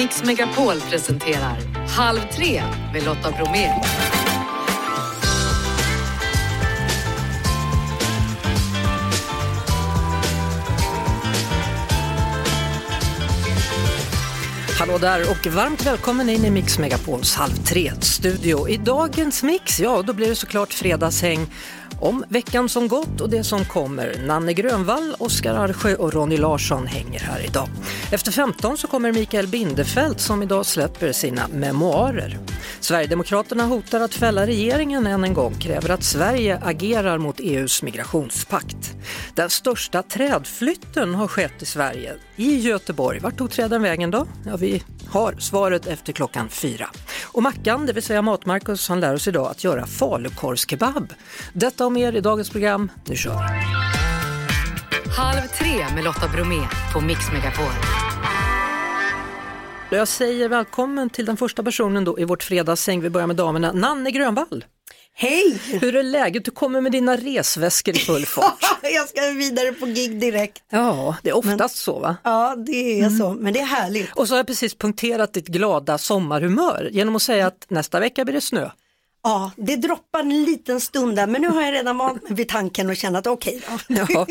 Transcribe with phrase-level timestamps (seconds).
[0.00, 2.62] Mix Megapol presenterar Halv tre
[2.92, 3.70] med Lotta Bromé.
[14.78, 18.68] Hallå där och varmt välkommen in i Mix Megapols Halv tre-studio.
[18.68, 21.46] I dagens mix, ja då blir det såklart fredagshäng
[22.00, 24.14] om veckan som gått och det som kommer.
[24.26, 27.68] Nanne Grönvall, Oskar Arsjö och Ronny Larsson hänger här idag.
[28.12, 32.38] Efter 15 så kommer Mikael Bindefeld som idag släpper sina memoarer.
[32.80, 38.94] Sverigedemokraterna hotar att fälla regeringen än en gång, kräver att Sverige agerar mot EUs migrationspakt.
[39.34, 43.18] Den största trädflytten har skett i Sverige, i Göteborg.
[43.18, 44.26] Vart tog träden vägen då?
[44.46, 46.90] Ja, vi har svaret efter klockan fyra.
[47.24, 51.12] Och Mackan, det vill säga Matmarkus, han lär oss idag att göra falukorvskebab.
[51.52, 52.90] Detta och mer i dagens program.
[53.08, 53.38] Nu kör vi!
[55.16, 56.60] Halv tre med Lotta Bromé
[56.92, 57.72] på Mix Megapol.
[59.90, 63.00] Jag säger välkommen till den första personen då i vårt fredagssäng.
[63.00, 63.72] Vi börjar med damerna.
[63.72, 64.64] Nanne Grönvall.
[65.14, 65.58] Hej!
[65.80, 66.44] Hur är läget?
[66.44, 68.78] Du kommer med dina resväskor i full fart.
[68.82, 70.62] jag ska vidare på gig direkt.
[70.70, 72.16] Ja, det är oftast Men, så va?
[72.24, 74.12] Ja, det är så, men det är härligt.
[74.14, 78.24] Och så har jag precis punkterat ditt glada sommarhumör genom att säga att nästa vecka
[78.24, 78.70] blir det snö.
[79.22, 82.48] Ja, det droppar en liten stund där, men nu har jag redan vant mig vid
[82.48, 84.26] tanken och känner att okej okay, ja.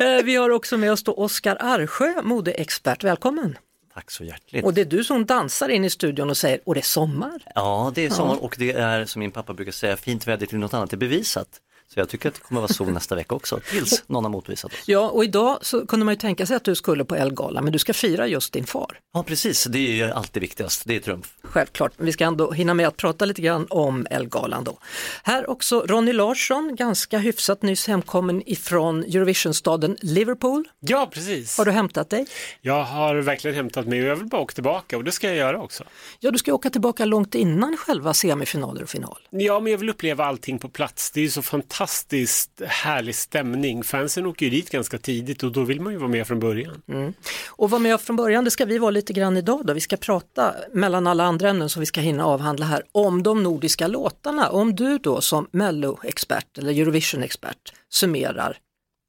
[0.00, 3.04] Eh, vi har också med oss då Oskar Arsjö, modeexpert.
[3.04, 3.58] Välkommen!
[3.94, 4.64] Tack så hjärtligt.
[4.64, 7.42] Och det är du som dansar in i studion och säger, och det är sommar.
[7.54, 8.40] Ja, det är sommar ja.
[8.40, 11.48] och det är som min pappa brukar säga, fint väder till något annat är bevisat.
[11.94, 14.30] Så jag tycker att det kommer att vara sol nästa vecka också, tills någon har
[14.30, 14.78] motvisat oss.
[14.86, 17.72] Ja, och idag så kunde man ju tänka sig att du skulle på Elgala, men
[17.72, 19.00] du ska fira just din far.
[19.14, 21.34] Ja, precis, det är ju alltid viktigast, det är trumf.
[21.42, 24.78] Självklart, vi ska ändå hinna med att prata lite grann om Elgalan då.
[25.22, 30.68] Här också Ronny Larsson, ganska hyfsat nyss hemkommen ifrån Eurovisionstaden Liverpool.
[30.80, 31.58] Ja, precis.
[31.58, 32.26] Har du hämtat dig?
[32.60, 35.36] Jag har verkligen hämtat mig och jag vill bara åka tillbaka och det ska jag
[35.36, 35.84] göra också.
[36.20, 39.18] Ja, du ska åka tillbaka långt innan själva semifinaler och final.
[39.30, 41.10] Ja, men jag vill uppleva allting på plats.
[41.10, 43.84] Det är så fantastiskt fantastiskt härlig stämning.
[43.84, 46.82] Fansen åker ju dit ganska tidigt och då vill man ju vara med från början.
[46.88, 47.12] Mm.
[47.48, 49.72] Och vara med från början, det ska vi vara lite grann idag då.
[49.72, 53.42] Vi ska prata mellan alla andra ämnen som vi ska hinna avhandla här om de
[53.42, 54.50] nordiska låtarna.
[54.50, 58.58] Om du då som Mello-expert eller Eurovision-expert summerar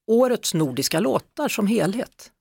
[0.07, 2.31] årets nordiska låtar som helhet.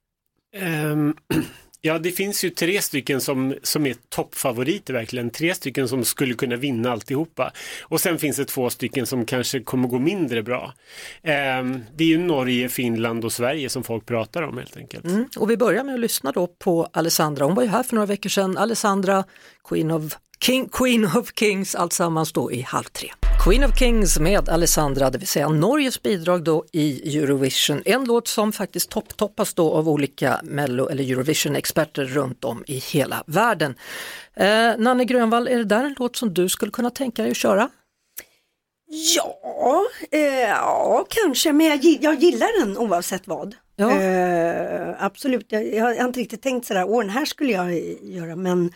[0.56, 1.16] Um,
[1.80, 5.30] Ja, det finns ju tre stycken som, som är toppfavoriter verkligen.
[5.30, 7.52] Tre stycken som skulle kunna vinna alltihopa.
[7.82, 10.74] Och sen finns det två stycken som kanske kommer gå mindre bra.
[11.22, 11.32] Eh,
[11.96, 15.04] det är ju Norge, Finland och Sverige som folk pratar om helt enkelt.
[15.04, 15.28] Mm.
[15.36, 17.44] Och vi börjar med att lyssna då på Alessandra.
[17.44, 18.56] Hon var ju här för några veckor sedan.
[18.56, 19.24] Alessandra,
[19.68, 23.10] Queen of King, Queen of Kings, alltsammans då i halv tre.
[23.44, 27.82] Queen of Kings med Alessandra, det vill säga Norges bidrag då i Eurovision.
[27.84, 33.24] En låt som faktiskt topptoppas då av olika Mello eller Eurovision-experter runt om i hela
[33.26, 33.74] världen.
[34.34, 37.36] Eh, Nanne Grönvall, är det där en låt som du skulle kunna tänka dig att
[37.36, 37.68] köra?
[39.16, 43.54] Ja, eh, ja kanske, men jag, jag gillar den oavsett vad.
[43.76, 44.00] Ja.
[44.00, 48.36] Eh, absolut, jag, jag, har inte riktigt tänkt sådär, åh den här skulle jag göra,
[48.36, 48.72] men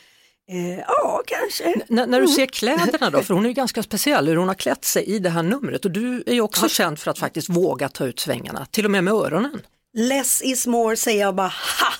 [0.52, 1.64] Eh, ja, kanske.
[1.64, 2.28] N när du mm.
[2.28, 5.18] ser kläderna då, för hon är ju ganska speciell hur hon har klätt sig i
[5.18, 6.68] det här numret och du är ju också ja.
[6.68, 9.60] känd för att faktiskt våga ta ut svängarna, till och med med öronen.
[9.94, 11.92] Less is more säger jag bara ha!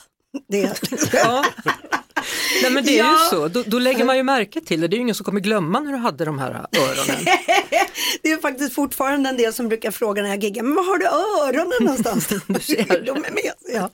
[0.48, 0.82] Det.
[1.12, 1.44] ja.
[2.62, 3.12] Nej men det är ja.
[3.12, 5.24] ju så, då, då, lägger man ju märke till det, det är ju ingen som
[5.24, 7.24] kommer glömma när du hade de här öronen.
[8.22, 10.98] det är faktiskt fortfarande en del som brukar fråga när jag giggar, men var har
[10.98, 12.28] du öronen någonstans?
[12.46, 13.04] du ser.
[13.06, 13.52] de är med.
[13.74, 13.90] Ja.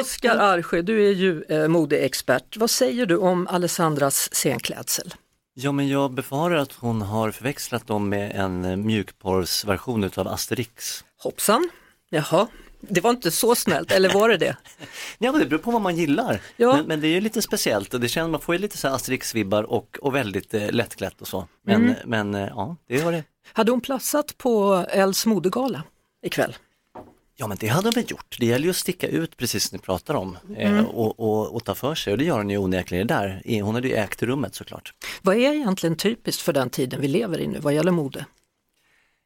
[0.00, 2.56] Oskar Arsjö, du är ju eh, modeexpert.
[2.56, 5.14] Vad säger du om Alessandras scenklädsel?
[5.54, 11.04] Ja, men jag befarar att hon har förväxlat dem med en eh, mjukporrsversion utav Asterix.
[11.18, 11.70] Hoppsan,
[12.10, 12.46] jaha.
[12.80, 14.56] Det var inte så snällt, eller var det det?
[15.18, 16.40] ja, det beror på vad man gillar.
[16.56, 16.76] Ja.
[16.76, 18.88] Men, men, det är ju lite speciellt och det känns, man får ju lite så
[18.88, 21.48] Asterix-vibbar och, och väldigt eh, lättklätt och så.
[21.62, 21.96] Men, mm.
[22.04, 23.24] men eh, ja, det var det.
[23.52, 25.82] Hade hon platsat på Els modegala
[26.22, 26.56] ikväll?
[27.40, 28.36] Ja men det hade hon väl gjort.
[28.38, 30.86] Det gäller ju att sticka ut precis som ni pratar om eh, mm.
[30.86, 33.60] och, och, och, ta för sig och det gör hon ju onekligen där.
[33.62, 34.94] Hon hade ju ägt rummet såklart.
[35.22, 38.24] Vad är egentligen typiskt för den tiden vi lever i nu vad gäller mode?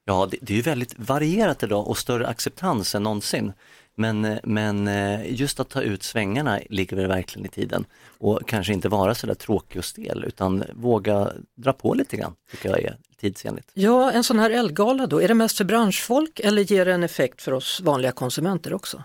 [0.04, 3.52] Ja, det, det är ju väldigt varierat idag och större acceptans än någonsin.
[3.94, 7.84] Men, men eh, just att ta ut svängarna ligger väl verkligen i tiden
[8.18, 12.34] och kanske inte vara så där tråkig och stel utan våga dra på lite grann,
[12.50, 13.70] tycker jag är tidsenligt.
[13.74, 17.02] Ja, en sån här Elgala då, är det mest för branschfolk eller ger det en
[17.02, 19.02] effekt för oss vanliga konsumenter också?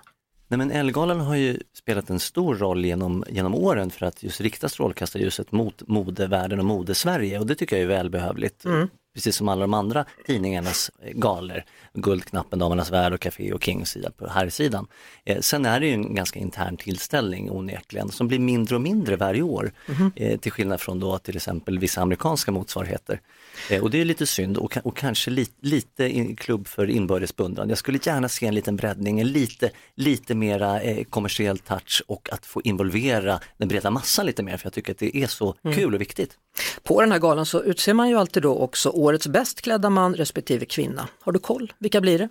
[0.47, 4.41] Nej men Elgalan har ju spelat en stor roll genom, genom åren för att just
[4.41, 8.65] rikta strålkastarljuset mot modevärlden och modesverige och det tycker jag är välbehövligt.
[8.65, 13.63] Mm precis som alla de andra tidningarnas eh, galer, Guldknappen, Damernas Värld och Café och
[13.63, 14.87] King sida på här sidan.
[15.25, 19.15] Eh, sen är det ju en ganska intern tillställning onekligen som blir mindre och mindre
[19.15, 19.71] varje år.
[19.87, 23.21] Mm eh, till skillnad från då till exempel vissa amerikanska motsvarigheter.
[23.69, 27.35] Eh, och det är lite synd och, och kanske li, lite in, klubb för inbördes
[27.35, 27.69] beundran.
[27.69, 32.29] Jag skulle gärna se en liten breddning, en lite, lite mera eh, kommersiell touch och
[32.31, 35.55] att få involvera den breda massan lite mer för jag tycker att det är så
[35.63, 35.77] mm.
[35.77, 36.37] kul och viktigt.
[36.83, 40.15] På den här galan så utser man ju alltid då också årets bäst klädda man
[40.15, 41.07] respektive kvinna.
[41.21, 41.73] Har du koll?
[41.79, 42.29] Vilka blir det?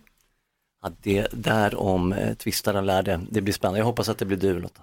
[0.86, 3.78] Ja, det där om eh, tvistaren lärde, det blir spännande.
[3.80, 4.80] Jag hoppas att det blir du Lotta.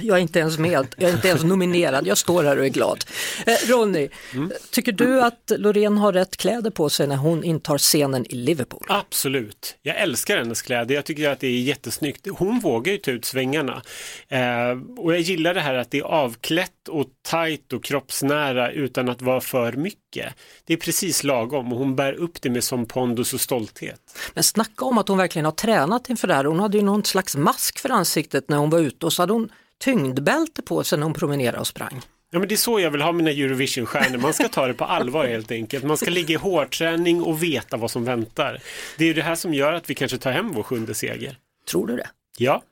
[0.00, 2.68] jag är inte ens med, jag är inte ens nominerad, jag står här och är
[2.68, 3.04] glad.
[3.46, 4.52] Eh, Ronny, mm.
[4.70, 8.86] tycker du att Loreen har rätt kläder på sig när hon intar scenen i Liverpool?
[8.88, 12.28] Absolut, jag älskar hennes kläder, jag tycker att det är jättesnyggt.
[12.30, 13.82] Hon vågar ju ta ut svängarna.
[14.28, 19.08] Eh, och jag gillar det här att det är avklätt och tajt och kroppsnära utan
[19.08, 20.34] att vara för mycket.
[20.64, 24.00] Det är precis lagom och hon bär upp det med som pondus och stolthet.
[24.34, 26.44] Men snacka om att hon verkligen har tränat inför det här.
[26.44, 29.32] Hon hade ju någon slags mask för ansiktet när hon var ute och så hade
[29.32, 29.48] hon
[29.78, 32.00] tyngdbälte på sig när hon promenerade och sprang.
[32.32, 34.84] Ja men det är så jag vill ha mina Eurovision-stjärnor, man ska ta det på
[34.84, 35.84] allvar helt enkelt.
[35.84, 38.58] Man ska ligga i hårdträning och veta vad som väntar.
[38.98, 41.36] Det är det här som gör att vi kanske tar hem vår sjunde seger.
[41.70, 42.08] Tror du det?
[42.38, 42.62] Ja.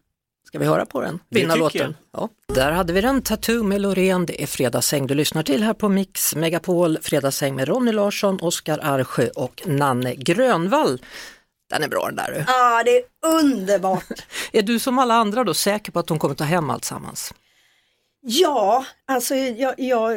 [0.49, 1.19] Ska vi höra på den?
[1.29, 1.97] Vinnarlåten?
[2.13, 2.29] Ja.
[2.55, 4.27] Där hade vi den, Tattoo med Loreen.
[4.27, 6.99] Det är Fredagsäng du lyssnar till här på Mix Megapol.
[7.03, 11.01] Fredagsäng med Ronny Larsson, Oskar Arsjö och Nanne Grönvall.
[11.71, 12.45] Den är bra den där.
[12.47, 14.27] Ja, det är underbart.
[14.53, 17.35] är du som alla andra då säker på att hon kommer ta hem allt sammans?
[18.21, 20.11] Ja, alltså jag, jag,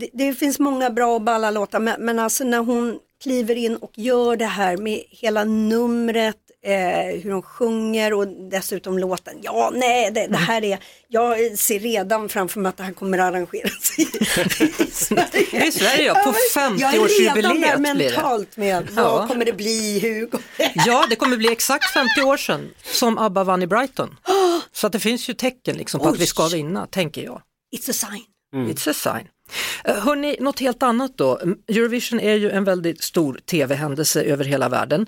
[0.00, 3.76] det, det, finns många bra och balla låtar men, men alltså när hon kliver in
[3.76, 9.34] och gör det här med hela numret eh, hur de sjunger och dessutom låten.
[9.42, 10.78] Ja, nej, det, det, här är,
[11.08, 14.24] jag ser redan framför mig att det här kommer arrangeras i, i
[14.92, 15.66] Sverige.
[15.66, 17.24] I Sverige, ja, på 50-årsjubileet blir det.
[17.24, 19.02] Jag är redan där mentalt med ja.
[19.02, 20.28] vad kommer det bli, hur
[20.86, 24.16] Ja, det kommer bli exakt 50 år sedan som ABBA vann i Brighton.
[24.72, 26.12] Så att det finns ju tecken liksom på Oj.
[26.12, 27.42] att vi ska vinna, tänker jag.
[27.76, 28.24] It's a sign.
[28.54, 28.70] Mm.
[28.70, 29.28] It's a sign.
[29.84, 31.40] Eh, hörni, något helt annat då.
[31.68, 35.06] Eurovision är ju en väldigt stor tv-händelse över hela världen.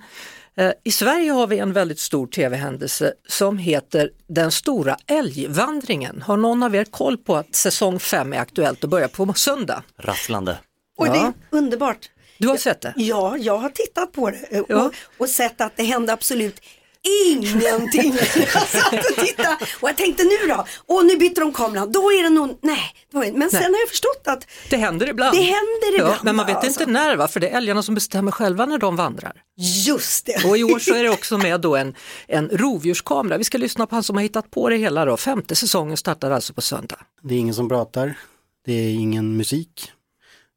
[0.56, 6.22] Eh, I Sverige har vi en väldigt stor tv-händelse som heter Den stora älgvandringen.
[6.22, 9.82] Har någon av er koll på att säsong 5 är aktuellt och börjar på söndag?
[9.98, 10.58] Rafflande.
[10.96, 12.10] Och det är underbart.
[12.38, 12.92] Du har sett det?
[12.96, 14.90] Ja, jag har tittat på det och, ja.
[15.18, 16.60] och sett att det hände absolut
[17.04, 18.14] ingenting.
[18.54, 22.12] Jag satt och tittade och jag tänkte nu då, och nu byter de kameran, då
[22.12, 22.94] är det nog, nej.
[23.12, 23.62] Men sen nej.
[23.62, 25.36] har jag förstått att det händer ibland.
[25.36, 26.14] Det händer ibland.
[26.14, 26.80] Ja, men man vet alltså.
[26.80, 29.42] inte när va, för det är älgarna som bestämmer själva när de vandrar.
[29.86, 30.44] Just det.
[30.48, 31.94] Och i år så är det också med då en,
[32.26, 33.38] en rovdjurskamera.
[33.38, 35.16] Vi ska lyssna på han som har hittat på det hela då.
[35.16, 36.98] Femte säsongen startar alltså på söndag.
[37.22, 38.18] Det är ingen som pratar,
[38.64, 39.92] det är ingen musik,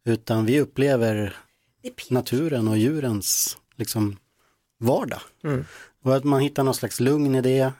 [0.05, 1.35] utan vi upplever
[2.09, 4.17] naturen och djurens liksom,
[4.79, 5.21] vardag.
[5.43, 5.65] Mm.
[6.03, 7.71] Och att man hittar någon slags lugn i det.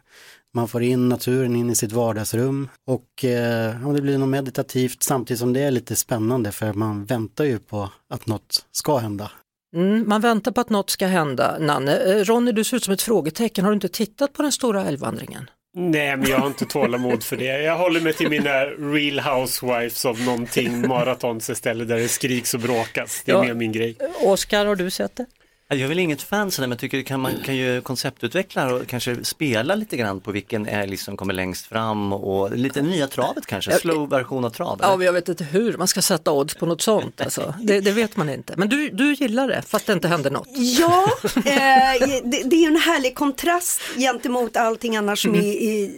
[0.53, 5.39] Man får in naturen in i sitt vardagsrum och eh, det blir något meditativt samtidigt
[5.39, 9.31] som det är lite spännande för man väntar ju på att något ska hända.
[9.75, 11.57] Mm, man väntar på att något ska hända.
[11.59, 14.51] Nanne, eh, Ronny du ser ut som ett frågetecken, har du inte tittat på den
[14.51, 15.49] stora älgvandringen?
[15.79, 17.63] Nej, men jag har inte tålamod för det.
[17.63, 22.59] Jag håller mig till mina Real Housewives av någonting maratons istället där det skriks och
[22.59, 23.21] bråkas.
[23.25, 23.43] Det är ja.
[23.43, 23.97] mer min grej.
[24.21, 25.25] Oskar, har du sett det?
[25.69, 28.87] Jag är väl inget fan sådär, men jag tycker kan man kan ju konceptutveckla och
[28.87, 33.45] kanske spela lite grann på vilken älg som kommer längst fram och lite nya travet
[33.45, 34.79] kanske, slow version av trav.
[34.81, 37.21] Ja, men jag vet inte hur man ska sätta odds på något sånt.
[37.21, 37.53] Alltså.
[37.61, 38.53] Det, det vet man inte.
[38.57, 40.47] Men du, du gillar det, fast det inte händer något.
[40.79, 45.45] Ja, eh, det, det, är en härlig kontrast gentemot allting annars som mm.
[45.45, 45.91] är i,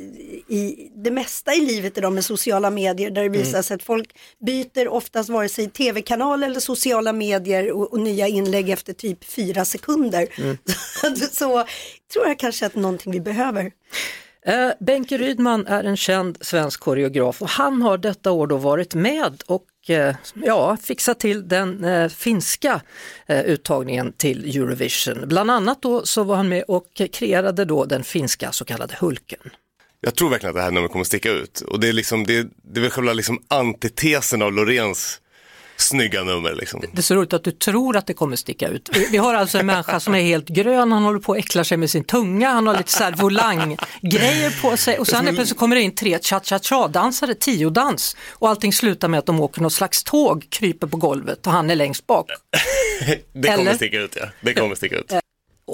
[0.49, 3.63] i det mesta i livet idag med sociala medier där det visar mm.
[3.63, 8.69] sig att folk byter oftast vare sig tv-kanal eller sociala medier och, och nya inlägg
[8.69, 10.27] efter typ fyra sekunder.
[10.37, 10.57] Mm.
[11.31, 11.65] så
[12.13, 13.71] tror jag kanske att någonting vi behöver.
[14.45, 18.95] Eh, Benke Rydman är en känd svensk koreograf och han har detta år då varit
[18.95, 22.81] med och eh, ja, fixat till den eh, finska
[23.25, 25.27] eh, uttagningen till Eurovision.
[25.27, 29.49] Bland annat då så var han med och kreerade då den finska så kallade Hulken.
[30.01, 31.61] Jag tror verkligen att det här numret kommer att sticka ut.
[31.61, 35.21] Och det är, liksom, det, det är väl själva liksom antitesen av Loreens
[35.81, 36.55] snygga nummer.
[36.55, 36.81] Liksom.
[36.93, 38.89] Det är så roligt att du tror att det kommer sticka ut.
[39.11, 41.77] Vi har alltså en människa som är helt grön, han håller på att äckla sig
[41.77, 45.75] med sin tunga, han har lite så här volang-grejer på sig och sen plötsligt kommer
[45.75, 50.45] det in tre cha-cha-cha-dansare, tiodans och allting slutar med att de åker något slags tåg,
[50.49, 52.25] kryper på golvet och han är längst bak.
[53.33, 53.73] det kommer Eller?
[53.73, 55.13] sticka ut ja, det kommer sticka ut.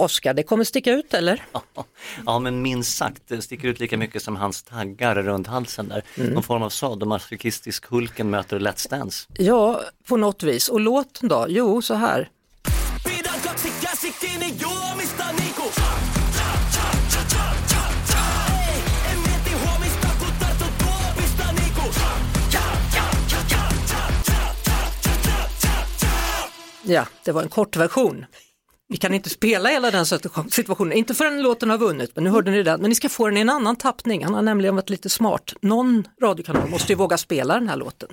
[0.01, 1.43] Oskar, det kommer sticka ut eller?
[1.51, 1.61] Ja,
[2.25, 6.03] ja men minst sagt, det sticker ut lika mycket som hans taggar runt halsen där.
[6.17, 6.33] Mm.
[6.33, 9.27] Någon form av sadomasochistisk Hulken möter Let's Dance.
[9.33, 10.69] Ja, på något vis.
[10.69, 11.45] Och låten då?
[11.49, 12.29] Jo, så här.
[26.87, 28.25] Ja, det var en kort version.
[28.87, 32.51] Vi kan inte spela hela den situationen, inte förrän låten har vunnit, men nu hörde
[32.51, 32.81] ni den.
[32.81, 35.53] Men ni ska få den i en annan tappning, han har nämligen varit lite smart.
[35.61, 38.09] Någon radiokanal måste ju våga spela den här låten.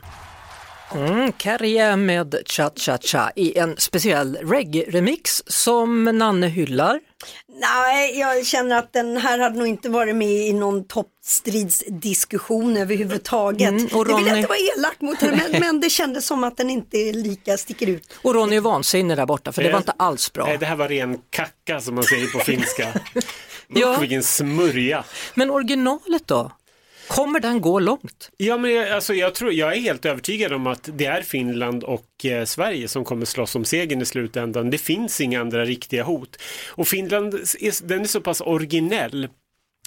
[0.95, 7.01] Mm, Carrie med Cha Cha Cha i en speciell reggae-remix som Nanne hyllar.
[7.61, 13.69] Nej, jag känner att den här hade nog inte varit med i någon toppstridsdiskussion överhuvudtaget.
[13.69, 14.23] Mm, och Ronny...
[14.23, 16.97] Jag vill inte vara elak mot henne, men, men, det kändes som att den inte
[17.13, 18.15] lika sticker ut.
[18.23, 20.47] Och Ronny är vansinnig där borta, för det var inte alls bra.
[20.47, 22.89] Nej, det här var ren kacka som man säger på finska.
[23.69, 23.97] ja.
[24.01, 25.05] Vilken smörja.
[25.35, 26.51] Men originalet då?
[27.07, 28.31] Kommer den gå långt?
[28.37, 31.85] Ja, men jag, alltså, jag, tror, jag är helt övertygad om att det är Finland
[31.85, 34.71] och eh, Sverige som kommer slåss om segern i slutändan.
[34.71, 36.37] Det finns inga andra riktiga hot.
[36.69, 39.29] Och Finland, är, den är så pass originell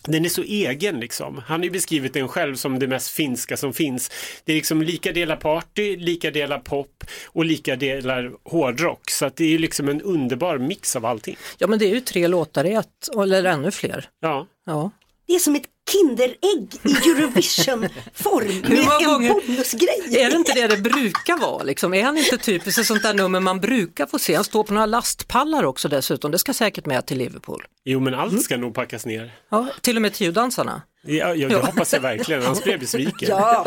[0.07, 1.41] den är så egen liksom.
[1.45, 4.11] Han har ju beskrivit den själv som det mest finska som finns.
[4.43, 9.09] Det är liksom lika delar party, lika delar pop och lika delar hårdrock.
[9.09, 11.37] Så att det är liksom en underbar mix av allting.
[11.57, 14.09] Ja men det är ju tre låtar i ett, eller ännu fler.
[14.19, 14.47] Ja.
[14.65, 14.91] ja.
[15.27, 20.21] Det är som ett Kinderägg i Eurovision-form med en gånger, bonusgrej.
[20.23, 21.63] Är det inte det det brukar vara?
[21.63, 21.93] Liksom?
[21.93, 24.35] Är han inte typiskt ett sånt där nummer man brukar få se?
[24.35, 27.63] Han står på några lastpallar också dessutom, det ska säkert med till Liverpool.
[27.83, 28.65] Jo men allt ska mm.
[28.65, 29.33] nog packas ner.
[29.49, 30.81] Ja, till och med tiodansarna.
[31.03, 33.29] Ja, ja, det hoppas jag verkligen, annars blir jag besviken.
[33.29, 33.65] ja.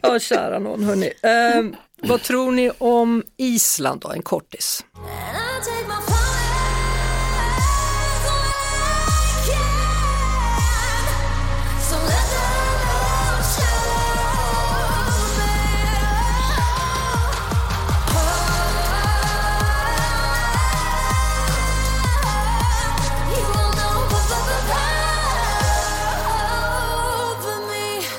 [0.00, 1.12] ja, kära någon hörni.
[1.22, 4.84] Eh, vad tror ni om Island då, en kortis?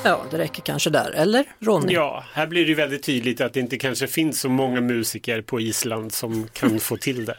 [0.03, 1.93] Ja, det räcker kanske där, eller Ronny?
[1.93, 5.59] Ja, här blir det väldigt tydligt att det inte kanske finns så många musiker på
[5.59, 7.37] Island som kan få till det.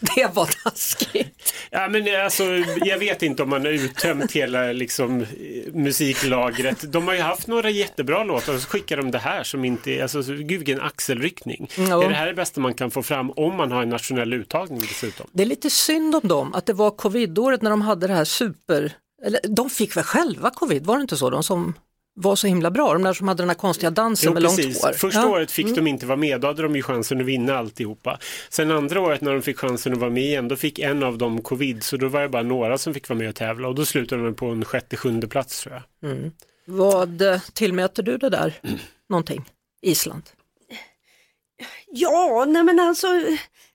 [0.16, 1.54] Det var taskigt.
[1.70, 2.44] Ja, men alltså,
[2.84, 5.26] jag vet inte om man har uttömt hela liksom,
[5.72, 6.92] musiklagret.
[6.92, 9.90] De har ju haft några jättebra låtar och så skickar de det här som inte
[9.90, 11.70] är, alltså gud vilken axelryckning.
[11.78, 11.92] Mm.
[12.00, 14.80] Är det här det bästa man kan få fram om man har en nationell uttagning
[14.80, 15.26] dessutom?
[15.32, 18.24] Det är lite synd om dem att det var covidåret när de hade det här
[18.24, 18.92] super
[19.24, 21.30] eller, de fick väl själva covid, var det inte så?
[21.30, 21.74] De som
[22.14, 24.64] var så himla bra, de där som hade den här konstiga dansen jo, med precis.
[24.64, 24.92] långt hår.
[24.92, 25.28] Första ja.
[25.28, 25.76] året fick mm.
[25.76, 28.18] de inte vara med, då hade de ju chansen att vinna alltihopa.
[28.48, 31.18] Sen andra året när de fick chansen att vara med igen, då fick en av
[31.18, 33.74] dem covid, så då var det bara några som fick vara med och tävla och
[33.74, 36.10] då slutade de på en sjätte, sjunde plats tror jag.
[36.10, 36.30] Mm.
[36.64, 38.54] Vad eh, tillmäter du det där
[39.08, 39.44] någonting,
[39.82, 40.22] Island?
[41.90, 43.06] Ja, nej men alltså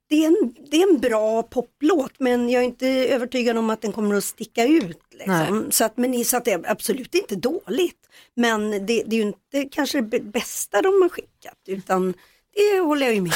[0.10, 3.82] det är, en, det är en bra poplåt men jag är inte övertygad om att
[3.82, 5.00] den kommer att sticka ut.
[5.18, 5.72] Liksom.
[5.72, 8.10] Så, att, men, så att det är absolut inte dåligt.
[8.36, 12.14] Men det, det är ju inte kanske det bästa de har skickat utan
[12.58, 13.34] det håller jag ju med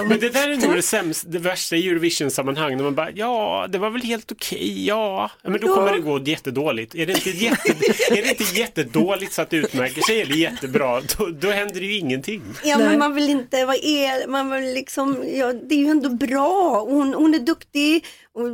[0.00, 0.08] om.
[0.08, 3.66] Men det där är nog det sämsta, det värsta i Eurovision-sammanhang när man bara, ja,
[3.70, 5.74] det var väl helt okej, okay, ja, men då ja.
[5.74, 6.94] kommer det gå jättedåligt.
[6.94, 7.70] Är det inte, jätte,
[8.10, 11.86] är det inte jättedåligt så att det utmärker sig eller jättebra, då, då händer det
[11.86, 12.42] ju ingenting.
[12.64, 16.08] Ja, men man vill inte vara el, man vill liksom, ja, det är ju ändå
[16.08, 18.04] bra, hon, hon är duktig,
[18.38, 18.48] och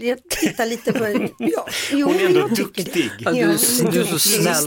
[0.00, 3.10] jag tittar lite på, ja, jo, Hon är ändå duktig.
[3.18, 3.38] Ja, du,
[3.90, 4.66] du, är så snäll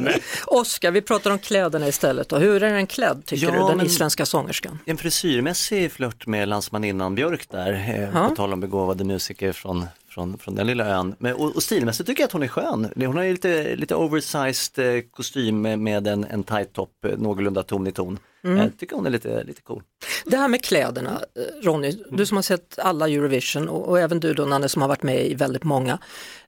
[0.00, 0.12] nu
[0.46, 2.32] Oskar, vi pratar om kläderna istället.
[2.32, 4.78] Och hur är den klädd tycker ja, du, den isländska sångerskan?
[4.86, 7.72] En frisyrmässig flört med landsmaninnan Björk där,
[8.12, 11.14] eh, på tal om begåvade musiker från från, från den lilla ön.
[11.18, 12.92] Men, och, och stilmässigt tycker jag att hon är skön.
[12.96, 17.86] Hon har lite, lite oversized eh, kostym med, en, en tight top, eh, någorlunda ton
[17.86, 18.18] i ton.
[18.44, 18.56] Mm.
[18.56, 19.82] Jag tycker hon är lite, lite cool.
[20.24, 24.20] Det här med kläderna, eh, Ronny, du som har sett alla Eurovision och, och även
[24.20, 25.98] du då Nanne som har varit med i väldigt många.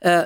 [0.01, 0.23] Eh,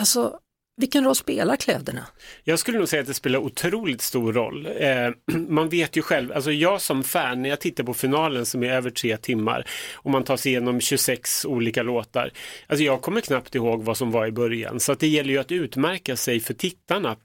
[0.00, 0.38] alltså
[0.80, 2.06] vilken roll spelar kläderna?
[2.44, 4.66] Jag skulle nog säga att det spelar otroligt stor roll.
[4.66, 8.62] Eh, man vet ju själv, alltså jag som fan, när jag tittar på finalen som
[8.62, 12.30] är över tre timmar och man tar sig igenom 26 olika låtar.
[12.66, 14.80] Alltså jag kommer knappt ihåg vad som var i början.
[14.80, 17.16] Så att det gäller ju att utmärka sig för tittarna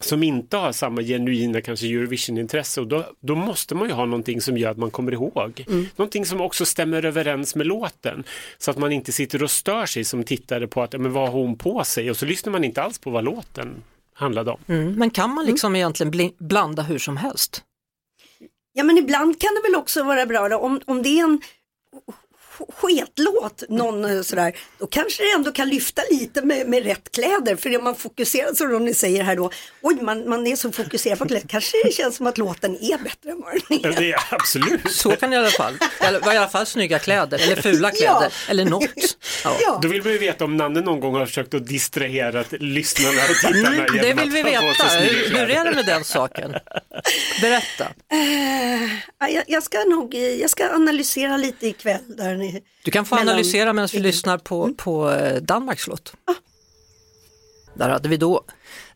[0.00, 4.40] som inte har samma genuina kanske Eurovision-intresse och då, då måste man ju ha någonting
[4.40, 5.64] som gör att man kommer ihåg.
[5.68, 5.86] Mm.
[5.96, 8.24] Någonting som också stämmer överens med låten
[8.58, 11.38] så att man inte sitter och stör sig som tittare på att men vad har
[11.38, 13.82] hon på sig och så lyssnar man inte alls på vad låten
[14.14, 14.58] handlade om.
[14.66, 14.94] Mm.
[14.94, 15.76] Men kan man liksom mm.
[15.76, 17.64] egentligen blanda hur som helst?
[18.72, 21.40] Ja men ibland kan det väl också vara bra då, om, om det är en
[22.68, 27.56] sketlåt, någon eh, sådär, då kanske det ändå kan lyfta lite med, med rätt kläder.
[27.56, 29.50] För om man fokuserar, som Ronny säger här då,
[29.82, 32.98] oj man, man är så fokuserad på kläder, kanske det känns som att låten är
[32.98, 34.00] bättre än vad den är.
[34.00, 34.90] Det är absolut.
[34.90, 37.90] Så kan det i alla fall, eller var i alla fall snygga kläder, eller fula
[37.90, 38.50] kläder, ja.
[38.50, 39.16] eller något.
[39.44, 39.56] Ja.
[39.60, 39.78] ja.
[39.82, 43.36] Då vill man ju veta om Nanne någon gång har försökt att distrahera lyssnarna och
[43.36, 43.76] tittarna.
[43.76, 46.54] Mm, det vill vi veta, hur, hur är det med den saken?
[47.40, 47.84] Berätta.
[48.12, 52.00] Uh, jag, jag, ska nog, jag ska analysera lite ikväll.
[52.06, 52.49] Där ni,
[52.84, 53.28] du kan få mellan...
[53.28, 54.76] analysera medan vi lyssnar på, mm.
[54.76, 56.12] på eh, Danmarks låt.
[56.24, 56.34] Ah.
[57.74, 58.44] Där hade vi då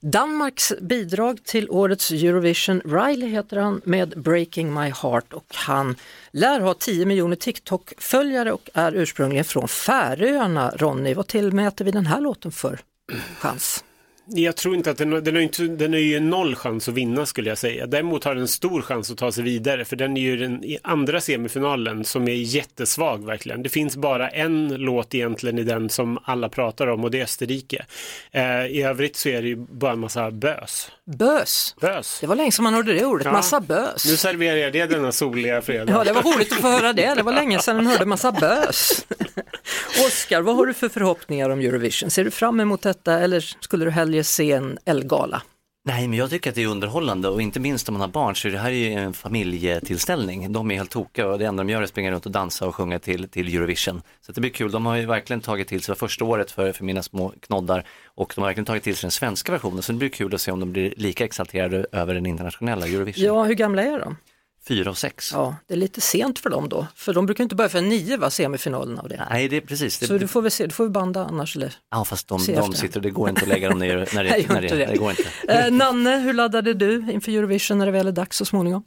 [0.01, 2.81] Danmarks bidrag till årets Eurovision.
[2.85, 5.97] Riley heter han med Breaking My Heart och han
[6.31, 10.73] lär ha 10 miljoner TikTok-följare och är ursprungligen från Färöarna.
[10.77, 12.81] Ronny, vad tillmäter vi den här låten för
[13.39, 13.85] chans?
[14.27, 17.27] Jag tror inte att den, den, har inte, den har ju noll chans att vinna
[17.27, 17.87] skulle jag säga.
[17.87, 20.79] Däremot har den stor chans att ta sig vidare för den är ju den i
[20.83, 23.63] andra semifinalen som är jättesvag verkligen.
[23.63, 27.25] Det finns bara en låt egentligen i den som alla pratar om och det är
[27.25, 27.87] Österrike.
[28.31, 30.91] Eh, I övrigt så är det ju bara en massa bös.
[31.05, 31.75] Bös?
[31.81, 32.19] Bös.
[32.21, 33.33] Det var länge som man hörde det ordet, ja.
[33.33, 34.07] massa bös.
[34.07, 35.93] Nu serverar jag det denna soliga fredag.
[35.93, 37.15] Ja, det var roligt att få höra det.
[37.15, 39.07] Det var länge sedan man hörde massa bös.
[40.07, 42.11] Oskar, vad har du för förhoppningar om Eurovision?
[42.11, 45.43] Ser du fram emot detta eller skulle du hellre se en Elgala?
[45.87, 48.37] Nej, men jag tycker att det är underhållande och inte minst om man har barn
[48.37, 50.53] så det här är ju en familjetillställning.
[50.53, 52.67] De är helt tokiga och det enda de gör är att springa runt och dansa
[52.67, 54.03] och sjunga till, till Eurovision.
[54.21, 54.71] Så det blir kul.
[54.71, 57.87] De har ju verkligen tagit till sig, det första året för, för mina små knoddar
[58.05, 59.83] och de har verkligen tagit till sig den svenska versionen.
[59.83, 63.25] Så det blir kul att se om de blir lika exalterade över den internationella Eurovision.
[63.25, 64.17] Ja, hur gamla är de?
[64.69, 65.31] Fyra och sex.
[65.33, 68.17] Ja, det är lite sent för dem då, för de brukar inte börja för nio
[68.17, 69.27] va, semifinalen av det.
[69.31, 69.99] Nej, det är precis.
[69.99, 70.07] Det...
[70.07, 71.75] Så du får väl se, du får vi banda annars eller?
[71.91, 74.47] Ja, fast de, de sitter, det går inte att lägga dem ner när det, Nej,
[74.49, 74.87] när det, det.
[74.87, 75.25] det går inte.
[75.49, 78.85] Eh, Nanne, hur laddade du inför Eurovision när det väl är dags så småningom?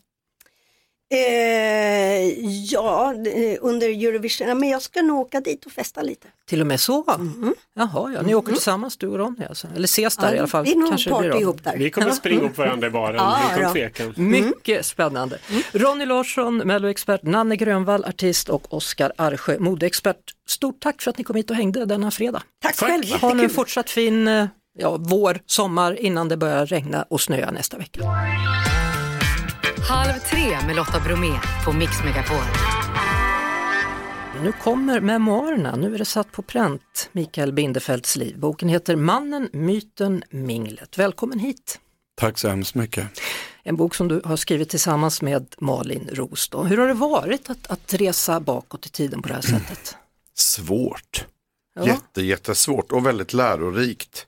[1.10, 6.28] Eh, ja, eh, under Eurovision, men jag ska nog åka dit och festa lite.
[6.46, 7.06] Till och med så?
[7.16, 7.56] Mm.
[7.76, 8.22] Jaha, ja.
[8.22, 8.56] ni åker mm.
[8.56, 9.68] tillsammans du och Ronny alltså?
[9.76, 10.66] Eller ses där ja, i alla fall?
[10.66, 11.78] Det är nog Kanske party ihop där.
[11.78, 14.14] Vi kommer springa upp varandra i baren, ja, utan tvekan.
[14.18, 14.84] Mycket mm.
[14.84, 15.38] spännande.
[15.50, 15.62] Mm.
[15.72, 20.34] Ronny Larsson, melloexpert, Nanne Grönvall, artist och Oskar Arsjö, modeexpert.
[20.48, 22.44] Stort tack för att ni kom hit och hängde denna fredag.
[22.62, 22.90] Tack, tack.
[22.90, 24.48] själv, Ha nu en fortsatt fin eh,
[24.78, 28.02] ja, vår, sommar innan det börjar regna och snöa nästa vecka.
[29.90, 32.44] Halv tre med Lotta Bromé på Mix Megapol.
[34.44, 38.40] Nu kommer memoarerna, nu är det satt på pränt, Mikael Bindefelds liv.
[38.40, 40.98] Boken heter Mannen, myten, minglet.
[40.98, 41.80] Välkommen hit!
[42.16, 43.08] Tack så hemskt mycket.
[43.64, 46.50] En bok som du har skrivit tillsammans med Malin Roos.
[46.54, 49.96] Hur har det varit att, att resa bakåt i tiden på det här sättet?
[50.34, 51.26] Svårt.
[51.76, 51.88] Ja.
[51.88, 54.28] Jätte, jättesvårt och väldigt lärorikt.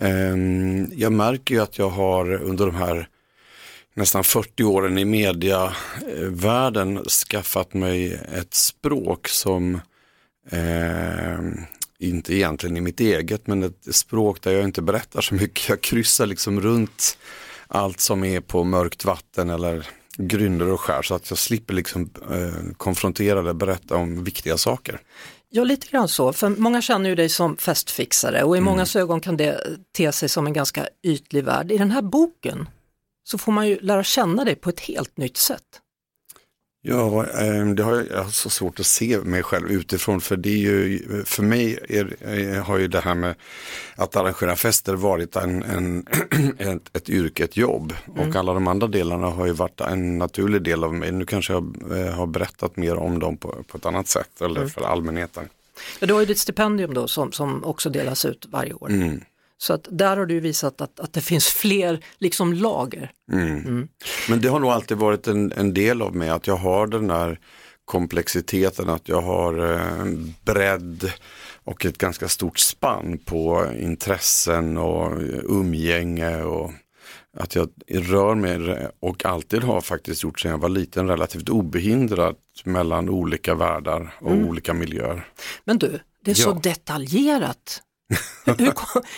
[0.00, 3.08] Ehm, jag märker ju att jag har under de här
[3.98, 9.80] nästan 40 åren i mediavärlden skaffat mig ett språk som
[10.50, 11.38] eh,
[11.98, 15.68] inte egentligen är mitt eget men ett språk där jag inte berättar så mycket.
[15.68, 17.18] Jag kryssar liksom runt
[17.68, 22.10] allt som är på mörkt vatten eller grynder och skär så att jag slipper liksom
[22.30, 25.00] eh, konfrontera eller berätta om viktiga saker.
[25.50, 26.32] Ja, lite grann så.
[26.32, 28.64] För många känner ju dig som festfixare och i mm.
[28.64, 29.60] mångas ögon kan det
[29.96, 31.72] te sig som en ganska ytlig värld.
[31.72, 32.68] I den här boken
[33.30, 35.80] så får man ju lära känna dig på ett helt nytt sätt.
[36.82, 40.36] Ja, ehm, det har jag, jag har så svårt att se mig själv utifrån för
[40.36, 43.34] det är ju, för mig är, har ju det här med
[43.96, 46.06] att arrangera fester varit en, en
[46.58, 48.28] ett, ett yrke, ett jobb mm.
[48.28, 51.12] och alla de andra delarna har ju varit en naturlig del av mig.
[51.12, 54.60] Nu kanske jag eh, har berättat mer om dem på, på ett annat sätt eller
[54.60, 54.70] mm.
[54.70, 55.48] för allmänheten.
[56.00, 58.90] Ja, du har ju ditt stipendium då som, som också delas ut varje år.
[58.90, 59.20] Mm.
[59.58, 63.12] Så att där har du visat att, att det finns fler liksom lager.
[63.32, 63.58] Mm.
[63.58, 63.88] Mm.
[64.28, 67.06] Men det har nog alltid varit en, en del av mig att jag har den
[67.06, 67.40] där
[67.84, 70.06] komplexiteten, att jag har eh,
[70.44, 71.12] bredd
[71.64, 76.72] och ett ganska stort spann på intressen och umgänge och
[77.36, 82.38] att jag rör mig och alltid har faktiskt gjort sedan jag var liten relativt obehindrat
[82.64, 84.48] mellan olika världar och mm.
[84.48, 85.28] olika miljöer.
[85.64, 87.82] Men du, det är så detaljerat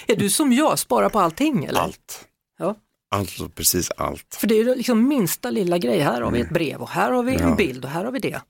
[0.07, 1.81] är du som jag, sparar på allting eller?
[1.81, 2.27] Allt.
[2.59, 2.77] Ja.
[3.11, 4.37] Alltså precis allt.
[4.41, 6.55] För det är liksom minsta lilla grej, här har vi ett mm.
[6.55, 8.41] brev och här har vi en bild och här har vi det.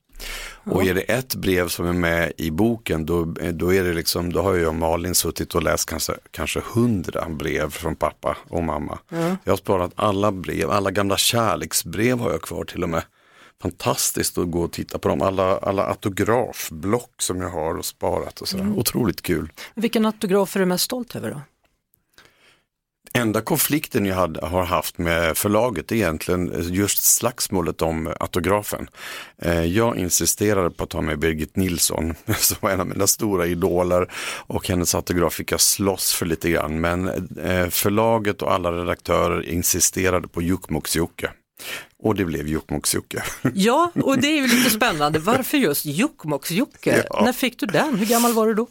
[0.64, 0.72] Ja.
[0.72, 4.32] Och är det ett brev som är med i boken då, då, är det liksom,
[4.32, 8.62] då har jag och Malin suttit och läst kanske, kanske hundra brev från pappa och
[8.62, 8.98] mamma.
[9.08, 9.36] Ja.
[9.44, 13.02] Jag har sparat alla brev, alla gamla kärleksbrev har jag kvar till och med
[13.62, 15.22] fantastiskt att gå och titta på dem.
[15.22, 18.64] Alla, alla autografblock som jag har och sparat och sådär.
[18.64, 18.78] Mm.
[18.78, 19.52] Otroligt kul.
[19.74, 21.40] Vilken autograf är du mest stolt över då?
[23.12, 28.88] Enda konflikten jag hade, har haft med förlaget är egentligen just slagsmålet om autografen.
[29.38, 33.46] Eh, jag insisterade på att ta med Birgit Nilsson som var en av mina stora
[33.46, 34.12] idoler
[34.46, 39.48] och hennes autograf fick jag slåss för lite grann men eh, förlaget och alla redaktörer
[39.48, 41.30] insisterade på Jokkmokks-Jocke.
[42.02, 43.22] Och det blev Jokkmokks-Jocke.
[43.54, 45.18] Ja, och det är ju lite spännande.
[45.18, 47.04] Varför just Jokkmokks-Jocke?
[47.10, 47.22] Ja.
[47.24, 47.96] När fick du den?
[47.98, 48.68] Hur gammal var du då?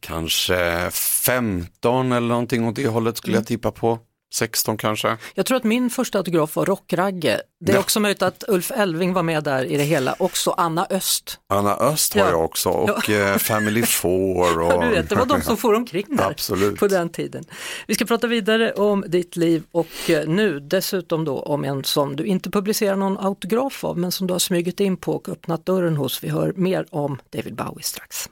[0.00, 3.40] Kanske 15 eller någonting åt det hållet skulle mm.
[3.40, 3.98] jag tippa på.
[4.34, 5.16] 16 kanske.
[5.34, 7.40] Jag tror att min första autograf var Rockragge.
[7.60, 7.80] Det är ja.
[7.80, 11.38] också möjligt att Ulf Elving var med där i det hela, också Anna Öst.
[11.48, 12.30] Anna Öst har ja.
[12.30, 13.14] jag också och ja.
[13.14, 14.60] Eh, Family Four.
[14.60, 14.72] Och...
[14.72, 16.78] Ja, du vet, det var de som får omkring där Absolut.
[16.78, 17.44] på den tiden.
[17.86, 22.16] Vi ska prata vidare om ditt liv och eh, nu dessutom då om en som
[22.16, 25.66] du inte publicerar någon autograf av men som du har smugit in på och öppnat
[25.66, 26.24] dörren hos.
[26.24, 28.28] Vi hör mer om David Bowie strax.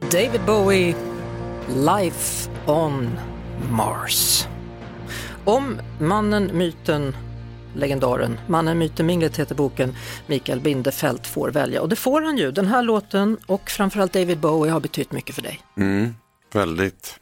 [0.00, 0.94] David Bowie,
[1.68, 3.18] Life on
[3.70, 4.46] Mars.
[5.50, 7.16] Om mannen, myten,
[7.74, 9.94] legendaren, mannen, myten, minglet heter boken,
[10.26, 11.82] Mikael Bindefeld får välja.
[11.82, 12.52] Och det får han ju.
[12.52, 15.60] Den här låten och framförallt David Bowie har betytt mycket för dig.
[15.76, 16.14] Mm,
[16.52, 17.20] väldigt.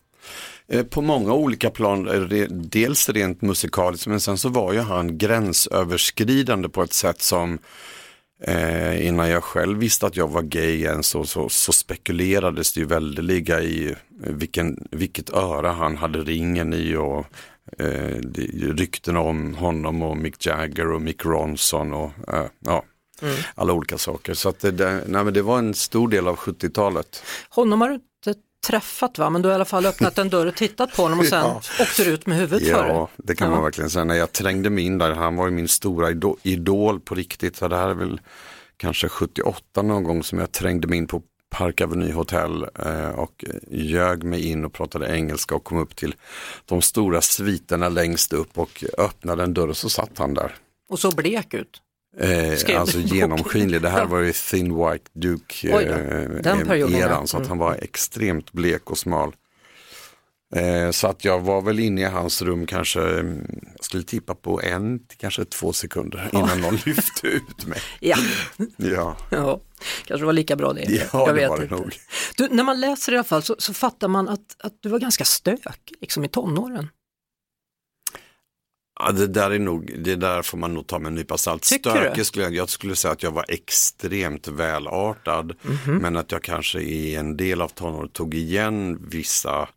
[0.68, 6.68] Eh, på många olika plan, dels rent musikaliskt men sen så var ju han gränsöverskridande
[6.68, 7.58] på ett sätt som
[8.40, 12.80] Eh, innan jag själv visste att jag var gay än så, så, så spekulerades det
[12.80, 17.26] ju väldeliga i vilken, vilket öra han hade ringen i och
[17.78, 18.20] eh,
[18.76, 22.84] rykten om honom och Mick Jagger och Mick Ronson och eh, ja,
[23.22, 23.34] mm.
[23.54, 24.34] alla olika saker.
[24.34, 27.22] Så att det, nej, men det var en stor del av 70-talet.
[27.48, 30.46] Honom har du inte träffat va, men du har i alla fall öppnat en dörr
[30.46, 31.62] och tittat på honom och sen ja.
[31.80, 32.92] åkte du ut med huvudet ja, för det.
[32.92, 33.54] Ja, det kan ja.
[33.54, 34.04] man verkligen säga.
[34.04, 37.56] När jag trängde mig in där, han var ju min stora idol, idol på riktigt.
[37.56, 38.20] Så det här är väl
[38.76, 43.44] kanske 78 någon gång som jag trängde mig in på Park Avenue Hotel eh, och
[43.70, 46.14] ljög mig in och pratade engelska och kom upp till
[46.64, 50.54] de stora sviterna längst upp och öppnade en dörr och så satt han där.
[50.88, 51.82] Och så blek ut?
[52.20, 57.58] Eh, alltså genomskinlig, det här var ju Thin White Duke eh, eran så att han
[57.58, 57.80] var mm.
[57.82, 59.32] extremt blek och smal.
[60.56, 64.34] Eh, så att jag var väl inne i hans rum kanske, mm, jag skulle tippa
[64.34, 67.80] på en till kanske två sekunder innan någon lyfte ut mig.
[68.00, 68.16] ja.
[68.76, 69.16] ja.
[69.30, 69.60] ja,
[70.04, 70.82] kanske var lika bra det.
[70.82, 71.96] Ja, jag det vet nog.
[72.36, 74.98] Du, när man läser i alla fall så, så fattar man att, att du var
[74.98, 76.88] ganska stökig liksom i tonåren.
[79.00, 81.64] Ja, det där är nog, det där får man nog ta med en nypa salt.
[81.64, 85.52] Stökig skulle jag, jag skulle säga att jag var extremt välartad.
[85.64, 86.00] Mm -hmm.
[86.00, 89.68] Men att jag kanske i en del av tonåren tog igen vissa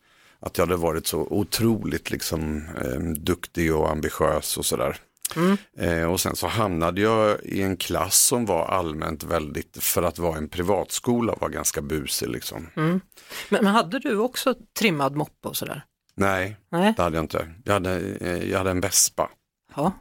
[0.42, 4.98] att jag hade varit så otroligt liksom, eh, duktig och ambitiös och sådär.
[5.36, 5.58] Mm.
[5.78, 10.20] Eh, och sen så hamnade jag i en klass som var allmänt väldigt, för att
[10.20, 12.68] vara en privatskola, var ganska busig liksom.
[12.76, 13.02] Mm.
[13.50, 15.86] Men, men, hade du också trimmad moppe och sådär?
[16.16, 17.48] Nej, Nej, det hade jag inte.
[17.64, 19.30] Jag hade, eh, jag hade en vespa.
[19.76, 19.92] Ja.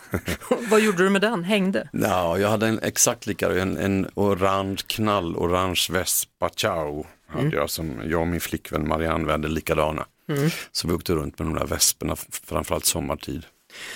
[0.70, 1.44] Vad gjorde du med den?
[1.44, 1.88] Hängde?
[1.92, 7.06] Ja, jag hade en exakt lika, en, en orange, knallorange Vespa Ciao.
[7.40, 7.50] Mm.
[7.50, 10.06] jag, som jag och min flickvän Marianne hade likadana.
[10.28, 10.50] Mm.
[10.72, 12.16] Så vi åkte runt med de där vesperna,
[12.46, 13.46] framförallt sommartid.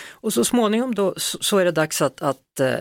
[0.09, 2.75] Och så småningom då så är det dags att, att äh,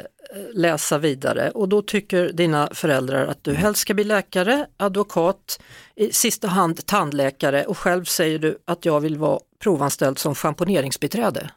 [0.53, 3.61] läsa vidare och då tycker dina föräldrar att du mm.
[3.61, 5.59] helst ska bli läkare, advokat,
[5.95, 11.49] i sista hand tandläkare och själv säger du att jag vill vara provanställd som schamponeringsbiträde.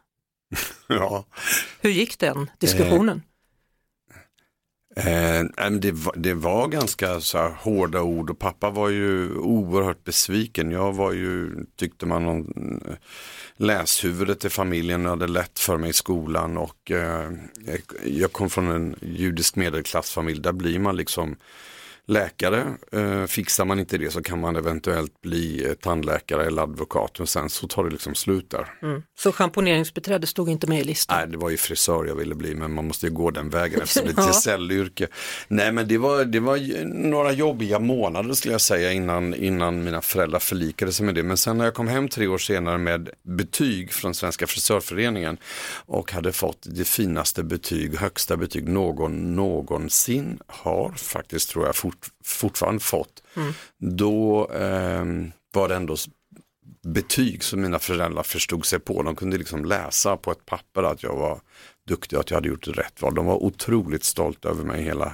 [0.87, 1.24] ja.
[1.80, 3.22] Hur gick den diskussionen?
[4.98, 10.04] Eh, det, var, det var ganska så här, hårda ord och pappa var ju oerhört
[10.04, 10.70] besviken.
[10.70, 12.94] Jag var ju, tyckte man, någon, eh,
[13.56, 17.30] läshuvudet i familjen och hade lätt för mig i skolan och eh,
[18.04, 20.40] jag kom från en judisk medelklassfamilj.
[20.40, 21.37] Där blir man liksom
[22.09, 22.77] läkare.
[22.92, 27.29] Eh, fixar man inte det så kan man eventuellt bli eh, tandläkare eller advokat och
[27.29, 28.66] sen så tar det liksom slut där.
[28.83, 29.03] Mm.
[29.18, 31.16] Så schamponeringsbiträde stod inte med i listan?
[31.18, 33.81] Nej, det var ju frisör jag ville bli men man måste ju gå den vägen
[33.81, 35.07] eftersom det är ett gesällyrke.
[35.49, 40.01] Nej men det var, det var några jobbiga månader skulle jag säga innan, innan mina
[40.01, 41.23] föräldrar förlikade sig med det.
[41.23, 45.37] Men sen när jag kom hem tre år senare med betyg från Svenska frisörföreningen
[45.87, 51.97] och hade fått det finaste betyg, högsta betyg någon någonsin har faktiskt tror jag fort
[51.97, 53.52] fort, fortfarande fått, mm.
[53.78, 55.04] då eh,
[55.52, 55.96] var det ändå
[56.82, 59.02] betyg som mina föräldrar förstod sig på.
[59.02, 61.40] De kunde liksom läsa på ett papper att jag var
[61.87, 63.14] duktig och att jag hade gjort rätt val.
[63.14, 65.12] De var otroligt stolta över mig hela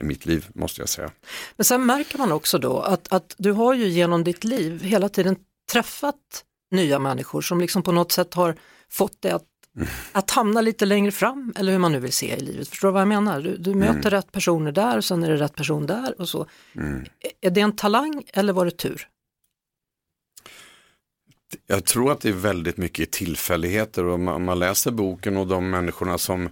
[0.00, 1.10] mitt liv måste jag säga.
[1.56, 5.08] Men sen märker man också då att, att du har ju genom ditt liv hela
[5.08, 5.36] tiden
[5.72, 8.56] träffat nya människor som liksom på något sätt har
[8.90, 9.44] fått dig att
[10.12, 12.68] att hamna lite längre fram eller hur man nu vill se i livet.
[12.68, 13.40] Förstår du vad jag menar?
[13.40, 14.10] Du, du möter mm.
[14.10, 16.46] rätt personer där och sen är det rätt person där och så.
[16.76, 17.04] Mm.
[17.40, 19.08] Är det en talang eller var det tur?
[21.66, 25.70] Jag tror att det är väldigt mycket tillfälligheter och om man läser boken och de
[25.70, 26.48] människorna som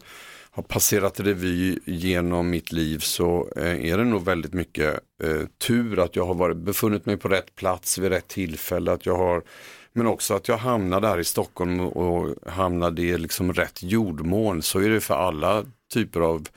[0.51, 5.99] har passerat revy genom mitt liv så eh, är det nog väldigt mycket eh, tur
[5.99, 9.43] att jag har varit, befunnit mig på rätt plats vid rätt tillfälle, att jag har
[9.93, 14.63] men också att jag hamnade här i Stockholm och hamnade i liksom rätt jordmån.
[14.63, 16.49] Så är det för alla typer av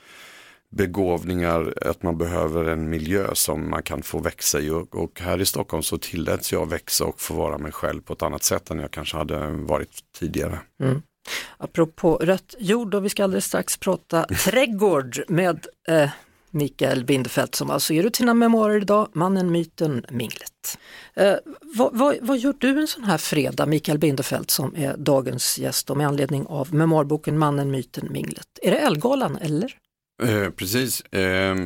[0.70, 5.40] begåvningar, att man behöver en miljö som man kan få växa i och, och här
[5.40, 8.70] i Stockholm så tilläts jag växa och få vara mig själv på ett annat sätt
[8.70, 10.58] än jag kanske hade varit tidigare.
[10.80, 11.02] Mm.
[11.58, 16.10] Apropå rött jord och vi ska alldeles strax prata trädgård med eh,
[16.54, 20.78] Mikael Bindefeld som alltså ger ut sina memoarer idag, Mannen, myten, minglet.
[21.14, 25.58] Eh, vad, vad, vad, gör du en sån här fredag, Mikael Bindefeld som är dagens
[25.58, 28.46] gäst och med anledning av memoarboken Mannen, myten, minglet?
[28.62, 29.78] Är det Elgalan eller?
[30.22, 31.56] Eh, precis, eh,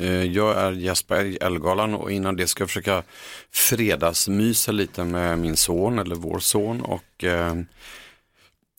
[0.00, 3.02] eh, jag är Jesper i Elgalan och innan det ska jag försöka
[3.50, 7.66] fredagsmysa lite med min son eller vår son och ehm,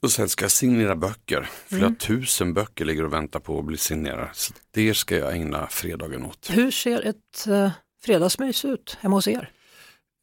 [0.01, 1.49] och sen ska jag signera böcker.
[1.67, 1.95] Flera mm.
[1.95, 4.29] tusen böcker ligger och väntar på att bli signerade.
[4.33, 6.49] Så det ska jag ägna fredagen åt.
[6.53, 7.71] Hur ser ett eh,
[8.03, 9.51] fredagsmys ut hemma hos er?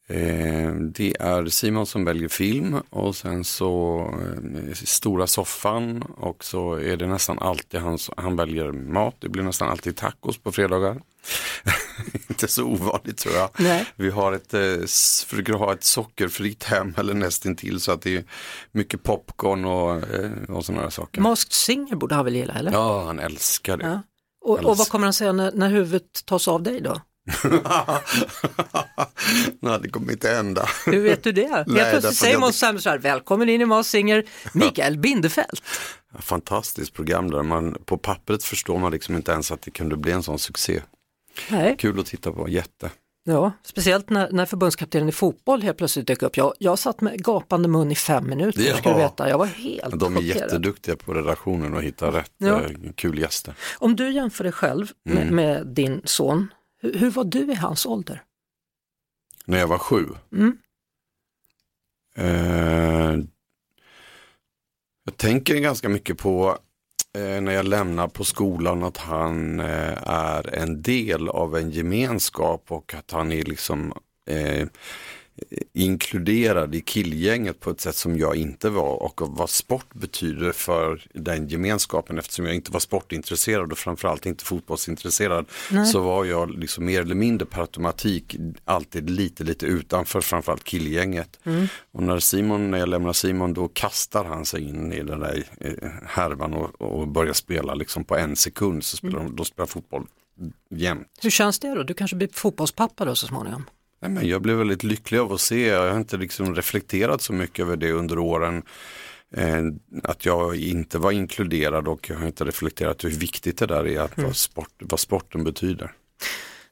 [0.07, 3.99] Eh, det är Simon som väljer film och sen så
[4.55, 9.15] eh, stora soffan och så är det nästan alltid han, han väljer mat.
[9.19, 11.01] Det blir nästan alltid tacos på fredagar.
[12.29, 13.49] Inte så ovanligt tror jag.
[13.57, 13.85] Nej.
[13.95, 14.77] Vi har ett, eh,
[15.27, 18.23] försöker ha ett sockerfritt hem eller nästintill så att det är
[18.71, 21.21] mycket popcorn och, eh, och sådana saker.
[21.21, 22.71] Masked Singer borde han väl gilla eller?
[22.71, 23.85] Ja, han älskar det.
[23.85, 24.01] Ja.
[24.45, 27.01] Och, och, vad kommer han säga när, när huvudet tas av dig då?
[29.59, 30.69] Nej, det kommer inte hända.
[30.85, 31.47] Hur vet du det?
[31.47, 35.59] Helt plötsligt säger Måns Zelmerlöw välkommen in i Masked Singer, Mikael Bindefeld.
[36.19, 40.11] Fantastiskt program där man på pappret förstår man liksom inte ens att det kunde bli
[40.11, 40.81] en sån succé.
[41.49, 41.75] Nej.
[41.79, 42.89] Kul att titta på, jätte.
[43.25, 46.37] Ja, speciellt när, när förbundskaptenen i fotboll helt plötsligt dök upp.
[46.37, 48.75] Jag, jag satt med gapande mun i fem minuter, ja.
[48.75, 49.29] ska du veta.
[49.29, 50.41] Jag var helt De är chockerad.
[50.41, 52.61] jätteduktiga på redaktionen och hitta rätt ja.
[52.61, 53.53] Eh, kul gäster.
[53.77, 55.35] Om du jämför dig själv med, mm.
[55.35, 56.47] med din son,
[56.83, 58.23] hur, hur, var du i hans ålder?
[59.45, 60.07] När jag var sju?
[60.31, 60.57] Mm.
[62.15, 63.25] Eh,
[65.05, 66.57] jag tänker ganska mycket på
[67.17, 72.71] eh, när jag lämnar på skolan att han eh, är en del av en gemenskap
[72.71, 73.93] och att han är liksom
[74.25, 74.67] eh,
[75.73, 81.07] inkluderad i killgänget på ett sätt som jag inte var och vad sport betyder för
[81.13, 85.85] den gemenskapen eftersom jag inte var sportintresserad och framförallt inte fotbollsintresserad Nej.
[85.85, 91.39] så var jag liksom mer eller mindre per automatik alltid lite lite utanför framförallt killgänget.
[91.43, 91.67] Mm.
[91.91, 95.43] Och när Simon, när jag lämnar Simon då kastar han sig in i den där
[95.59, 99.35] eh, härvan och, och börjar spela liksom på en sekund så spelar mm.
[99.35, 100.07] då spelar fotboll
[100.69, 101.07] jämt.
[101.21, 101.83] Hur känns det då?
[101.83, 103.65] Du kanske blir fotbollspappa då så småningom?
[104.03, 107.33] Nej, men jag blev väldigt lycklig av att se, jag har inte liksom reflekterat så
[107.33, 108.63] mycket över det under åren.
[109.35, 109.63] Eh,
[110.03, 113.99] att jag inte var inkluderad och jag har inte reflekterat hur viktigt det där är,
[113.99, 114.27] att mm.
[114.27, 115.91] vad, sport, vad sporten betyder.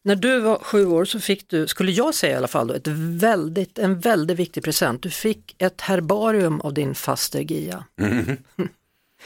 [0.04, 2.74] När du var sju år så fick du, skulle jag säga i alla fall, då,
[2.74, 5.04] ett väldigt, en väldigt viktig present.
[5.04, 7.86] Du fick ett herbarium av din faster Gia.
[8.02, 8.38] Mm.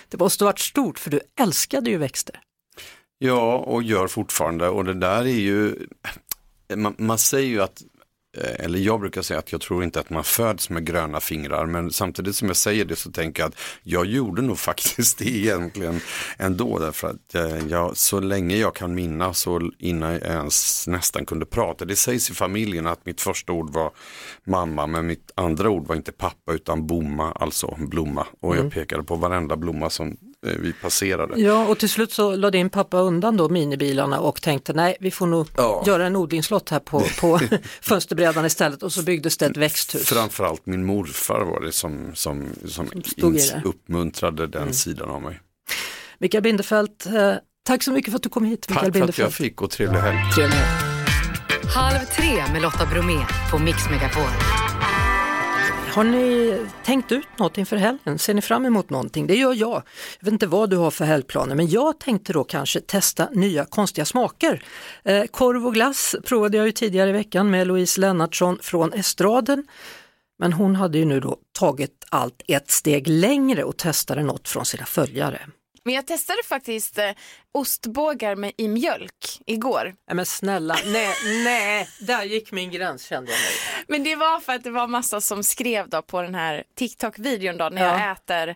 [0.10, 2.40] Det måste ha varit stort för du älskade ju växter.
[3.18, 5.76] Ja, och gör fortfarande och det där är ju,
[6.76, 7.84] man, man säger ju att
[8.38, 11.92] eller jag brukar säga att jag tror inte att man föds med gröna fingrar, men
[11.92, 16.02] samtidigt som jag säger det så tänker jag att jag gjorde nog faktiskt det egentligen
[16.38, 21.26] ändå, därför att eh, jag, så länge jag kan minnas så innan jag ens nästan
[21.26, 23.92] kunde prata, det sägs i familjen att mitt första ord var
[24.44, 28.72] mamma, men mitt andra ord var inte pappa utan bomma, alltså blomma, och jag mm.
[28.72, 30.25] pekade på varenda blomma som Eh,
[30.60, 31.42] vi passerade.
[31.42, 35.12] Ja, och till slut så lade din pappa undan då minibilarna och tänkte nej, vi
[35.12, 35.84] får nog ja.
[35.86, 37.40] göra en odlingslott här på, på
[37.82, 40.08] fönsterbrädan istället och så byggdes det ett växthus.
[40.08, 44.74] Framförallt min morfar var det som, som, som, som ins, uppmuntrade den mm.
[44.74, 45.40] sidan av mig.
[46.18, 47.34] Mikael Bindefeld, eh,
[47.66, 48.70] tack så mycket för att du kom hit.
[48.70, 50.18] Mikael tack för att jag fick och trevlig helg.
[50.36, 50.96] Trevlig helg.
[51.76, 54.65] Halv tre med Lotta Bromé på Mix Megapol.
[55.96, 58.20] Har ni tänkt ut något inför helgen?
[58.20, 59.28] Ser ni fram emot någonting?
[59.28, 59.84] Det gör jag.
[60.20, 63.66] Jag vet inte vad du har för helgplaner men jag tänkte då kanske testa nya
[63.66, 64.64] konstiga smaker.
[65.04, 69.68] Eh, korv och glass provade jag ju tidigare i veckan med Louise Lennartsson från Estraden.
[70.40, 74.66] Men hon hade ju nu då tagit allt ett steg längre och testade något från
[74.66, 75.40] sina följare.
[75.86, 77.12] Men jag testade faktiskt eh,
[77.52, 79.84] ostbågar med, i mjölk igår.
[80.08, 83.84] Nej men snälla, nej, nej, där gick min gräns kände jag mig.
[83.88, 87.58] Men det var för att det var massa som skrev då på den här TikTok-videon
[87.58, 88.00] då när ja.
[88.00, 88.56] jag äter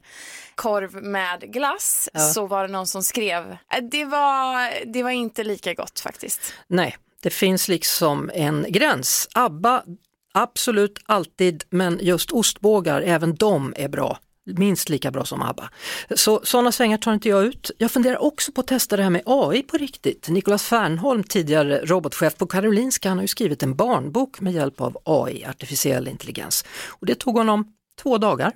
[0.56, 2.20] korv med glass ja.
[2.20, 6.54] så var det någon som skrev, äh, det var, det var inte lika gott faktiskt.
[6.68, 9.28] Nej, det finns liksom en gräns.
[9.34, 9.84] ABBA,
[10.34, 15.70] absolut alltid, men just ostbågar, även de är bra minst lika bra som ABBA.
[16.16, 17.72] Så sådana svängar tar inte jag ut.
[17.78, 20.30] Jag funderar också på att testa det här med AI på riktigt.
[20.30, 24.98] Nicolas Fernholm, tidigare robotchef på Karolinska, han har ju skrivit en barnbok med hjälp av
[25.04, 26.66] AI, artificiell intelligens.
[26.88, 28.52] Och det tog honom två dagar.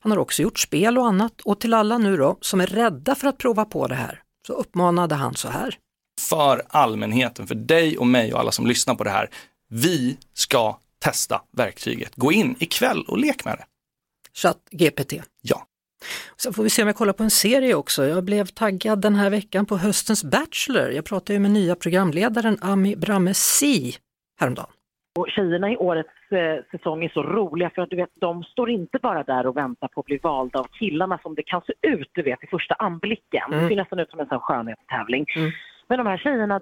[0.00, 3.14] Han har också gjort spel och annat och till alla nu då som är rädda
[3.14, 5.78] för att prova på det här så uppmanade han så här.
[6.20, 9.30] för allmänheten, för dig och mig och alla som lyssnar på det här.
[9.68, 12.12] Vi ska testa verktyget.
[12.16, 13.64] Gå in ikväll och lek med det.
[14.42, 15.12] Chatt GPT.
[15.42, 15.66] Ja.
[16.36, 18.04] Sen får vi se om jag kollar på en serie också.
[18.04, 20.90] Jag blev taggad den här veckan på höstens Bachelor.
[20.90, 23.92] Jag pratade ju med nya programledaren Ami Bramesi
[24.40, 24.70] häromdagen.
[25.18, 28.70] Och tjejerna i årets eh, säsong är så roliga för att du vet, de står
[28.70, 31.72] inte bara där och väntar på att bli valda av killarna som det kan se
[31.82, 33.42] ut, du vet, i första anblicken.
[33.52, 33.62] Mm.
[33.62, 35.26] Det ser nästan ut som en sån skönhetstävling.
[35.36, 35.50] Mm.
[35.88, 36.60] Men de här tjejerna,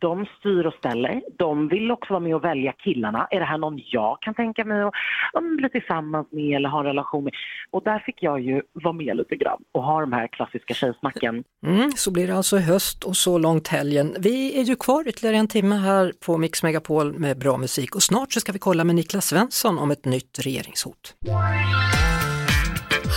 [0.00, 1.22] de styr och ställer.
[1.38, 3.28] De vill också vara med och välja killarna.
[3.30, 4.92] Är det här någon jag kan tänka mig att
[5.34, 7.32] um, bli tillsammans med eller ha en relation med?
[7.70, 11.44] Och där fick jag ju vara med lite grann och ha de här klassiska tjejsnacken.
[11.66, 14.16] Mm, så blir det alltså höst och så långt helgen.
[14.18, 18.02] Vi är ju kvar ytterligare en timme här på Mix Megapol med bra musik och
[18.02, 21.14] snart så ska vi kolla med Niklas Svensson om ett nytt regeringshot.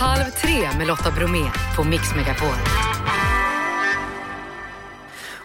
[0.00, 1.44] Halv tre med Lotta Bromé
[1.76, 2.58] på Mix Megapol.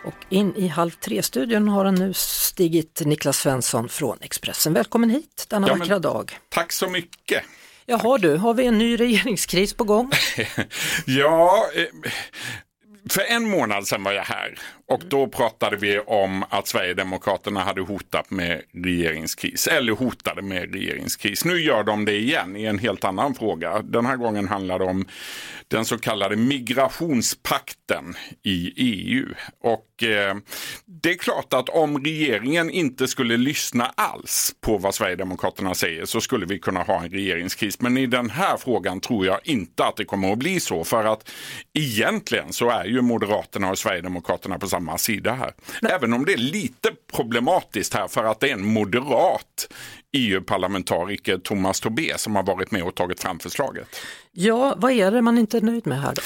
[0.03, 4.73] Och in i Halv tre-studion har han nu stigit Niklas Svensson från Expressen.
[4.73, 6.39] Välkommen hit denna ja, vackra dag.
[6.49, 7.43] Tack så mycket.
[7.85, 10.11] Jaha du, har vi en ny regeringskris på gång?
[11.05, 12.11] ja, eh,
[13.09, 14.59] för en månad sedan var jag här
[14.89, 21.45] och då pratade vi om att Sverigedemokraterna hade hotat med regeringskris, eller hotade med regeringskris.
[21.45, 23.81] Nu gör de det igen i en helt annan fråga.
[23.81, 25.05] Den här gången handlar det om
[25.67, 29.25] den så kallade migrationspakten i EU.
[29.63, 30.35] Och eh,
[30.85, 36.21] det är klart att om regeringen inte skulle lyssna alls på vad Sverigedemokraterna säger så
[36.21, 37.81] skulle vi kunna ha en regeringskris.
[37.81, 40.83] Men i den här frågan tror jag inte att det kommer att bli så.
[40.83, 41.31] För att
[41.73, 45.53] egentligen så är ju Moderaterna och Sverigedemokraterna på samma sida här.
[45.89, 49.67] Även om det är lite problematiskt här för att det är en moderat
[50.11, 53.87] EU-parlamentariker Thomas Tobé som har varit med och tagit fram förslaget.
[54.31, 56.21] Ja, vad är det man inte är nöjd med här då?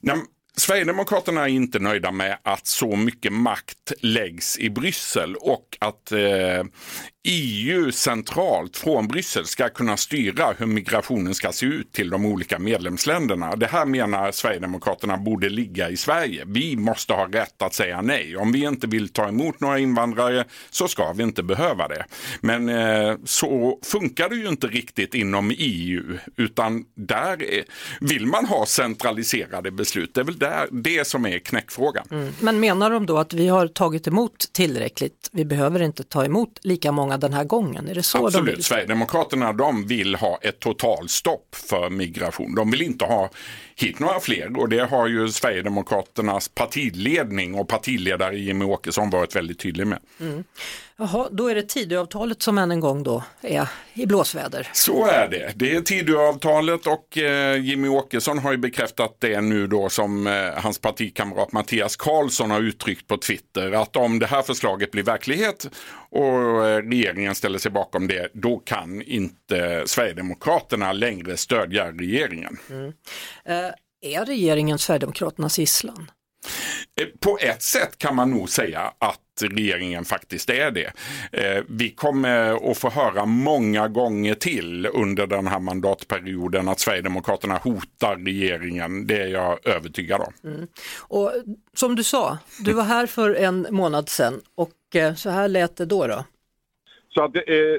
[0.00, 0.16] Nej,
[0.56, 6.64] Sverigedemokraterna är inte nöjda med att så mycket makt läggs i Bryssel och att eh,
[7.24, 12.58] EU centralt från Bryssel ska kunna styra hur migrationen ska se ut till de olika
[12.58, 13.56] medlemsländerna.
[13.56, 16.44] Det här menar Sverigedemokraterna borde ligga i Sverige.
[16.46, 18.36] Vi måste ha rätt att säga nej.
[18.36, 22.04] Om vi inte vill ta emot några invandrare så ska vi inte behöva det.
[22.40, 27.64] Men eh, så funkar det ju inte riktigt inom EU utan där är,
[28.00, 30.14] vill man ha centraliserade beslut.
[30.14, 32.06] Det är väl där, det som är knäckfrågan.
[32.10, 32.32] Mm.
[32.40, 35.28] Men menar de då att vi har tagit emot tillräckligt?
[35.32, 37.88] Vi behöver inte ta emot lika många den här gången?
[37.88, 38.62] Är det så Absolut, de?
[38.62, 42.54] Sverigedemokraterna de vill ha ett totalstopp för migration.
[42.54, 43.30] De vill inte ha
[43.76, 49.58] hit några fler och det har ju Sverigedemokraternas partiledning och partiledare Jimmie Åkesson varit väldigt
[49.58, 49.98] tydlig med.
[50.20, 50.44] Mm.
[50.96, 54.68] Jaha, då är det Tidöavtalet som än en gång då är i blåsväder.
[54.72, 55.52] Så är det.
[55.56, 60.32] Det är Tidöavtalet och eh, Jimmy Åkesson har ju bekräftat det nu då som eh,
[60.56, 65.68] hans partikamrat Mattias Karlsson har uttryckt på Twitter att om det här förslaget blir verklighet
[66.10, 72.58] och eh, regeringen ställer sig bakom det, då kan inte Sverigedemokraterna längre stödja regeringen.
[72.70, 72.92] Mm.
[73.44, 73.71] Eh,
[74.02, 76.10] är regeringen Sverigedemokraternas gisslan?
[77.00, 79.18] Eh, på ett sätt kan man nog säga att
[79.50, 80.92] regeringen faktiskt är det.
[81.32, 87.56] Eh, vi kommer att få höra många gånger till under den här mandatperioden att Sverigedemokraterna
[87.56, 89.06] hotar regeringen.
[89.06, 90.50] Det är jag övertygad om.
[90.50, 90.66] Mm.
[91.08, 91.32] Och
[91.74, 95.76] som du sa, du var här för en månad sedan och eh, så här lät
[95.76, 96.06] det då.
[96.06, 96.24] då.
[97.14, 97.76] Så att det är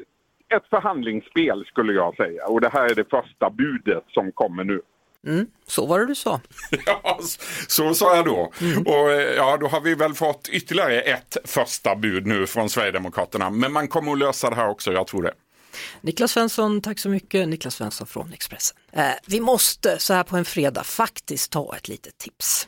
[0.57, 4.81] ett förhandlingsspel skulle jag säga och det här är det första budet som kommer nu.
[5.27, 6.41] Mm, så var det du sa.
[6.85, 7.19] ja,
[7.67, 8.53] så sa jag då.
[8.61, 8.83] Mm.
[8.87, 13.49] Och eh, ja, då har vi väl fått ytterligare ett första bud nu från Sverigedemokraterna.
[13.49, 15.33] Men man kommer att lösa det här också, jag tror det.
[16.01, 17.47] Niklas Svensson, tack så mycket.
[17.47, 18.77] Niklas Svensson från Expressen.
[18.91, 22.67] Eh, vi måste så här på en fredag faktiskt ta ett litet tips.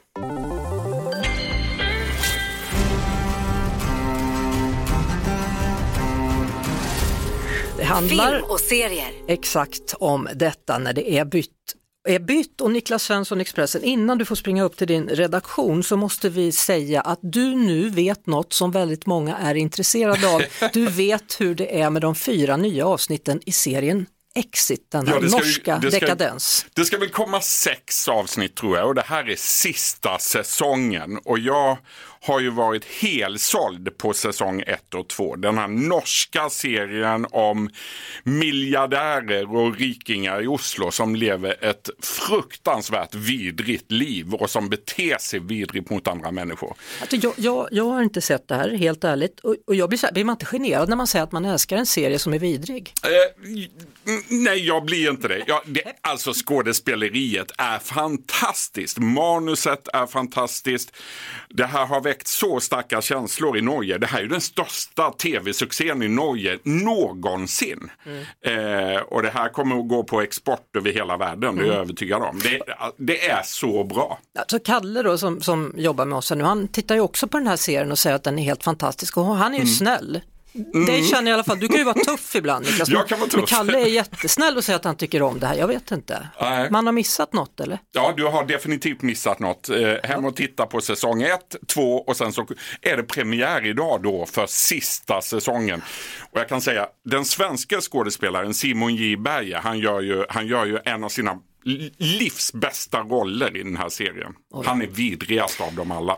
[7.77, 9.11] Det handlar Film och serier.
[9.27, 11.51] exakt om detta när det är bytt
[12.05, 15.97] är bytt och Niklas Svensson Expressen, innan du får springa upp till din redaktion så
[15.97, 20.41] måste vi säga att du nu vet något som väldigt många är intresserade av.
[20.73, 24.05] Du vet hur det är med de fyra nya avsnitten i serien
[24.37, 26.65] Exit, den här ja, norska det ska, dekadens.
[26.73, 31.39] Det ska väl komma sex avsnitt tror jag och det här är sista säsongen och
[31.39, 31.77] jag
[32.25, 35.35] har ju varit helsåld på säsong 1 och 2.
[35.35, 37.69] Den här norska serien om
[38.23, 45.39] miljardärer och rikingar i Oslo som lever ett fruktansvärt vidrigt liv och som beter sig
[45.39, 46.75] vidrigt mot andra människor.
[47.01, 49.39] Alltså jag, jag, jag har inte sett det här, helt ärligt.
[49.39, 51.45] Och, och jag blir, så här, blir man inte generad när man säger att man
[51.45, 52.93] älskar en serie som är vidrig?
[53.03, 53.53] Eh,
[54.27, 55.43] nej, jag blir inte det.
[55.47, 55.93] Jag, det.
[56.01, 58.97] Alltså skådespeleriet är fantastiskt.
[58.97, 60.95] Manuset är fantastiskt.
[61.49, 63.97] Det här har väckt väckt så starka känslor i Norge.
[63.97, 67.89] Det här är ju den största tv-succén i Norge någonsin.
[68.05, 68.95] Mm.
[68.95, 71.73] Eh, och det här kommer att gå på export över hela världen, det är jag
[71.75, 71.81] Mm.
[71.81, 72.39] övertygad om.
[72.39, 72.61] Det,
[72.97, 74.19] det är så bra.
[74.39, 77.47] Alltså Kalle då som, som jobbar med oss nu, han tittar ju också på den
[77.47, 79.73] här serien och säger att den är helt fantastisk och han är ju Mm.
[79.75, 80.21] snäll.
[80.87, 82.89] Det känner jag i alla fall, du kan ju vara tuff ibland Niklas.
[82.89, 83.49] Jag kan vara Men tuff.
[83.49, 86.27] Kalle är jättesnäll och säger att han tycker om det här, jag vet inte.
[86.41, 86.71] Nej.
[86.71, 87.79] Man har missat något eller?
[87.91, 89.69] Ja, du har definitivt missat något.
[89.69, 92.47] Eh, hem och titta på säsong 1, 2 och sen så
[92.81, 95.81] är det premiär idag då för sista säsongen.
[96.31, 99.17] Och jag kan säga, den svenska skådespelaren Simon J.
[99.17, 103.63] Berge, han gör ju, han gör ju en av sina li- livs bästa roller i
[103.63, 104.33] den här serien.
[104.65, 106.17] Han är vidrigast av dem alla.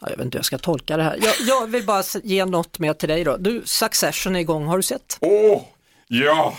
[0.00, 1.18] Ja, jag vet inte hur jag ska tolka det här.
[1.22, 3.36] Jag, jag vill bara ge något mer till dig då.
[3.36, 5.18] Du, Succession är igång, har du sett?
[5.20, 5.62] Åh,
[6.08, 6.54] ja!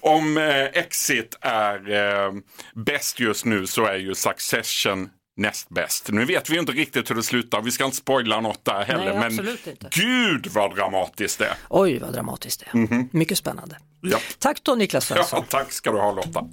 [0.00, 2.32] Om eh, Exit är eh,
[2.74, 6.08] bäst just nu så är ju Succession näst bäst.
[6.12, 9.04] Nu vet vi inte riktigt hur det slutar, vi ska inte spoila något där heller.
[9.04, 9.88] Nej, men absolut inte.
[9.90, 11.54] gud vad dramatiskt det är.
[11.68, 13.16] Oj, vad dramatiskt det är.
[13.16, 13.76] Mycket spännande.
[14.00, 14.18] Ja.
[14.38, 15.38] Tack då Niklas Svensson.
[15.50, 16.48] ja, tack ska du ha Lotta.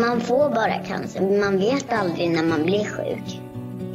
[0.00, 3.40] Man får bara cancer, man vet aldrig när man blir sjuk.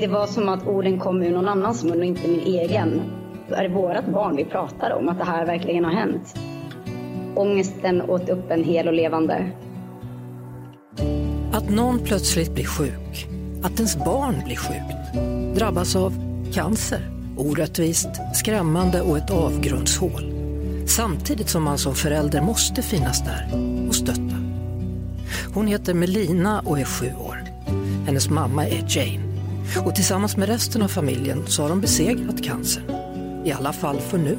[0.02, 3.02] Det var som att orden kom ur någon annans mun och inte min egen.
[3.50, 6.36] Är det vårat barn vi pratar om, att det här verkligen har hänt?
[7.36, 9.52] Ångesten åt upp en hel och levande.
[11.54, 13.28] Att någon plötsligt blir sjuk,
[13.64, 15.14] att ens barn blir sjukt,
[15.60, 16.14] drabbas av
[16.54, 20.34] cancer, orättvist, skrämmande och ett avgrundshål.
[20.88, 23.48] Samtidigt som man som förälder måste finnas där
[23.88, 24.36] och stötta.
[25.54, 27.44] Hon heter Melina och är sju år.
[28.06, 29.31] Hennes mamma är Jane.
[29.78, 32.84] Och tillsammans med resten av familjen så har de besegrat cancern.
[33.46, 34.38] I alla fall för nu.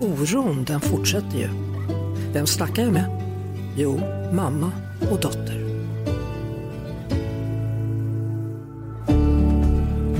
[0.00, 1.48] Oron den fortsätter ju.
[2.32, 3.22] Vem snackar jag med?
[3.76, 4.00] Jo,
[4.32, 4.72] mamma
[5.10, 5.62] och dotter.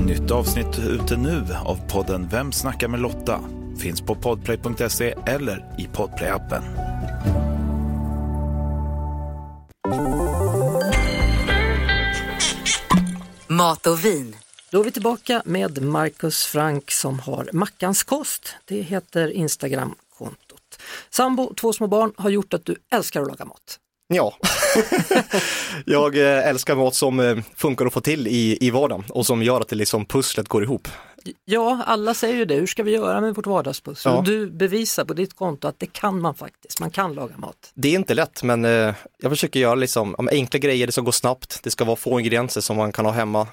[0.05, 3.39] Nytt avsnitt ute nu av podden Vem snackar med Lotta?
[3.77, 6.82] Finns på podplay.se eller i podplayappen.
[13.63, 14.35] Mat och vin.
[14.69, 18.55] Då är vi tillbaka med Marcus Frank som har Mackans kost.
[18.65, 20.79] Det heter Instagramkontot.
[21.09, 23.79] Sambo, två små barn har gjort att du älskar att laga mat.
[24.07, 24.37] Ja,
[25.85, 29.43] jag eh, älskar mat som eh, funkar att få till i, i vardagen och som
[29.43, 30.87] gör att det liksom pusslet går ihop.
[31.45, 32.55] Ja, alla säger ju det.
[32.55, 34.11] Hur ska vi göra med vårt vardagspussel?
[34.11, 34.21] Ja.
[34.25, 36.79] Du bevisar på ditt konto att det kan man faktiskt.
[36.79, 37.71] Man kan laga mat.
[37.73, 41.11] Det är inte lätt men eh, jag försöker göra liksom, enkla grejer, det ska gå
[41.11, 43.47] snabbt, det ska vara få ingredienser som man kan ha hemma.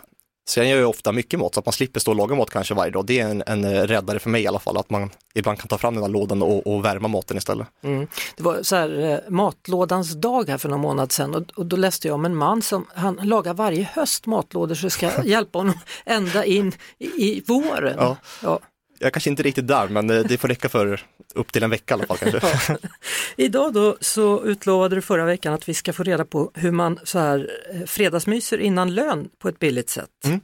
[0.51, 2.75] Sen gör jag ofta mycket mat så att man slipper stå och laga mat kanske
[2.75, 3.07] varje dag.
[3.07, 5.69] Det är en, en eh, räddare för mig i alla fall, att man ibland kan
[5.69, 7.67] ta fram den här lådan och, och värma maten istället.
[7.83, 8.07] Mm.
[8.37, 11.77] Det var så här, eh, matlådans dag här för någon månad sedan och, och då
[11.77, 15.59] läste jag om en man som han lagar varje höst matlådor så det ska hjälpa
[15.59, 17.97] honom ända in i, i våren.
[17.99, 18.17] Ja.
[18.43, 18.59] Ja.
[19.03, 21.01] Jag kanske inte riktigt där men eh, det får räcka för
[21.35, 22.79] upp till en vecka i alla fall kanske.
[23.37, 26.99] Idag då så utlovade du förra veckan att vi ska få reda på hur man
[27.05, 30.25] så här eh, fredagsmyser innan lön på ett billigt sätt.
[30.25, 30.41] Mm.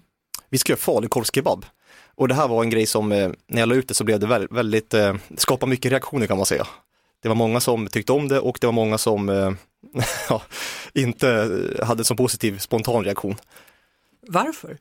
[0.48, 1.66] Vi ska göra falukorvskebab.
[2.14, 4.20] Och det här var en grej som, eh, när jag la ut det så blev
[4.20, 6.66] det väldigt, eh, skapade mycket reaktioner kan man säga.
[7.22, 9.28] Det var många som tyckte om det och det var många som
[10.28, 10.42] ja,
[10.92, 11.50] inte
[11.82, 13.36] hade så positiv spontan reaktion.
[14.28, 14.78] Varför?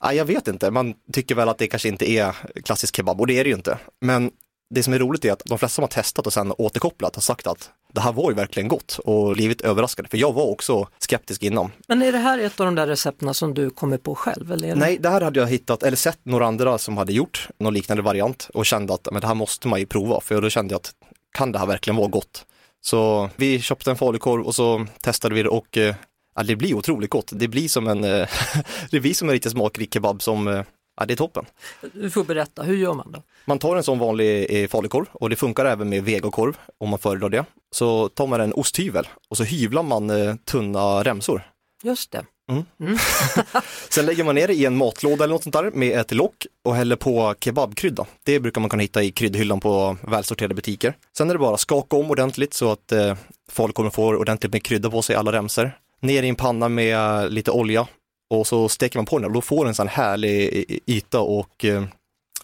[0.00, 2.32] Ja, jag vet inte, man tycker väl att det kanske inte är
[2.64, 3.78] klassisk kebab och det är det ju inte.
[4.00, 4.30] Men
[4.70, 7.22] det som är roligt är att de flesta som har testat och sen återkopplat har
[7.22, 10.08] sagt att det här var ju verkligen gott och blivit överraskade.
[10.08, 11.70] För jag var också skeptisk innan.
[11.88, 14.52] Men är det här ett av de där recepten som du kommer på själv?
[14.52, 14.74] Eller.
[14.74, 18.02] Nej, det här hade jag hittat, eller sett några andra som hade gjort någon liknande
[18.02, 20.78] variant och kände att men det här måste man ju prova, för då kände jag
[20.78, 20.92] att
[21.32, 22.46] kan det här verkligen vara gott?
[22.80, 25.94] Så vi köpte en falukorv och så testade vi det och eh,
[26.34, 27.30] ja, det blir otroligt gott.
[27.32, 28.28] Det blir som en, eh,
[28.90, 30.62] det blir som en riktigt smakrik kebab som, eh,
[30.96, 31.44] ja det är toppen.
[31.92, 33.22] Du får berätta, hur gör man då?
[33.44, 36.98] Man tar en sån vanlig eh, falukorv och det funkar även med vegokorv om man
[36.98, 37.44] föredrar det.
[37.74, 41.42] Så tar man en osthyvel och så hyvlar man eh, tunna remsor.
[41.82, 42.24] Just det.
[42.50, 42.64] Mm.
[42.80, 42.98] Mm.
[43.88, 46.46] Sen lägger man ner det i en matlåda eller något sånt där med ett lock
[46.64, 48.06] och häller på kebabkrydda.
[48.24, 50.96] Det brukar man kunna hitta i kryddhyllan på välsorterade butiker.
[51.16, 53.16] Sen är det bara att skaka om ordentligt så att eh,
[53.50, 55.72] falukorven får ordentligt med krydda på sig alla remsor.
[56.04, 57.86] Ner i en panna med lite olja
[58.30, 61.64] och så steker man på den och då får den en sån härlig yta och
[61.64, 61.84] eh,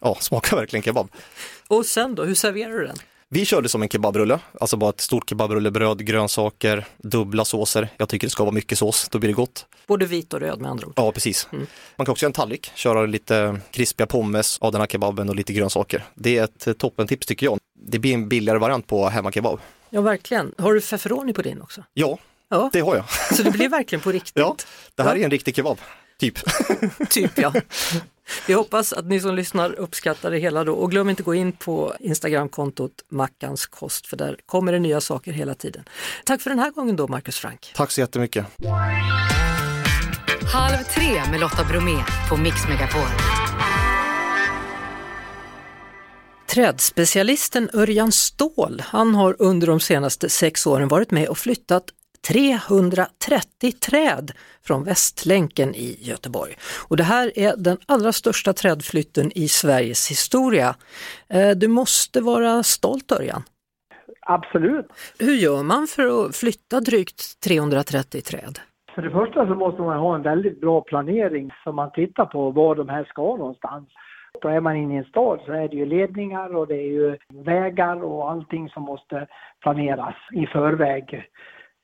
[0.00, 1.08] ja, smakar verkligen kebab.
[1.68, 2.96] Och sen då, hur serverar du den?
[3.28, 7.88] Vi körde som en kebabrulle, alltså bara ett stort kebabrullebröd, grönsaker, dubbla såser.
[7.96, 9.66] Jag tycker det ska vara mycket sås, då blir det gott.
[9.86, 10.92] Både vit och röd med andra ord.
[10.96, 11.48] Ja, precis.
[11.96, 15.34] Man kan också göra en tallrik, köra lite krispiga pommes av den här kebaben och
[15.36, 16.04] lite grönsaker.
[16.14, 17.58] Det är ett eh, toppentips tycker jag.
[17.80, 19.60] Det blir en billigare variant på hemmakebab.
[19.90, 20.54] Ja, verkligen.
[20.58, 21.84] Har du feferoni på din också?
[21.94, 22.18] Ja,
[22.50, 22.70] Ja.
[22.72, 23.04] det har jag.
[23.36, 24.32] Så det blir verkligen på riktigt?
[24.40, 24.56] Ja,
[24.94, 25.78] det här är en riktig kebab,
[26.18, 26.38] typ.
[27.10, 27.52] Typ ja.
[28.46, 31.52] Vi hoppas att ni som lyssnar uppskattar det hela då och glöm inte gå in
[31.52, 35.84] på Instagramkontot Mackans kost för där kommer det nya saker hela tiden.
[36.24, 37.72] Tack för den här gången då Marcus Frank.
[37.76, 38.46] Tack så jättemycket.
[40.52, 41.96] Halv tre med Lotta Bromé
[42.28, 43.08] på Mix Megapol.
[46.46, 51.84] Trädspecialisten Örjan Ståhl, han har under de senaste sex åren varit med och flyttat
[52.28, 54.30] 330 träd
[54.66, 56.54] från Västlänken i Göteborg.
[56.88, 60.74] Och det här är den allra största trädflytten i Sveriges historia.
[61.28, 63.42] Eh, du måste vara stolt Örjan.
[64.20, 64.86] Absolut.
[65.18, 68.58] Hur gör man för att flytta drygt 330 träd?
[68.94, 72.50] För det första så måste man ha en väldigt bra planering så man tittar på
[72.50, 73.88] var de här ska någonstans.
[74.42, 76.92] Då är man inne i en stad så är det ju ledningar och det är
[76.92, 79.26] ju vägar och allting som måste
[79.60, 81.24] planeras i förväg.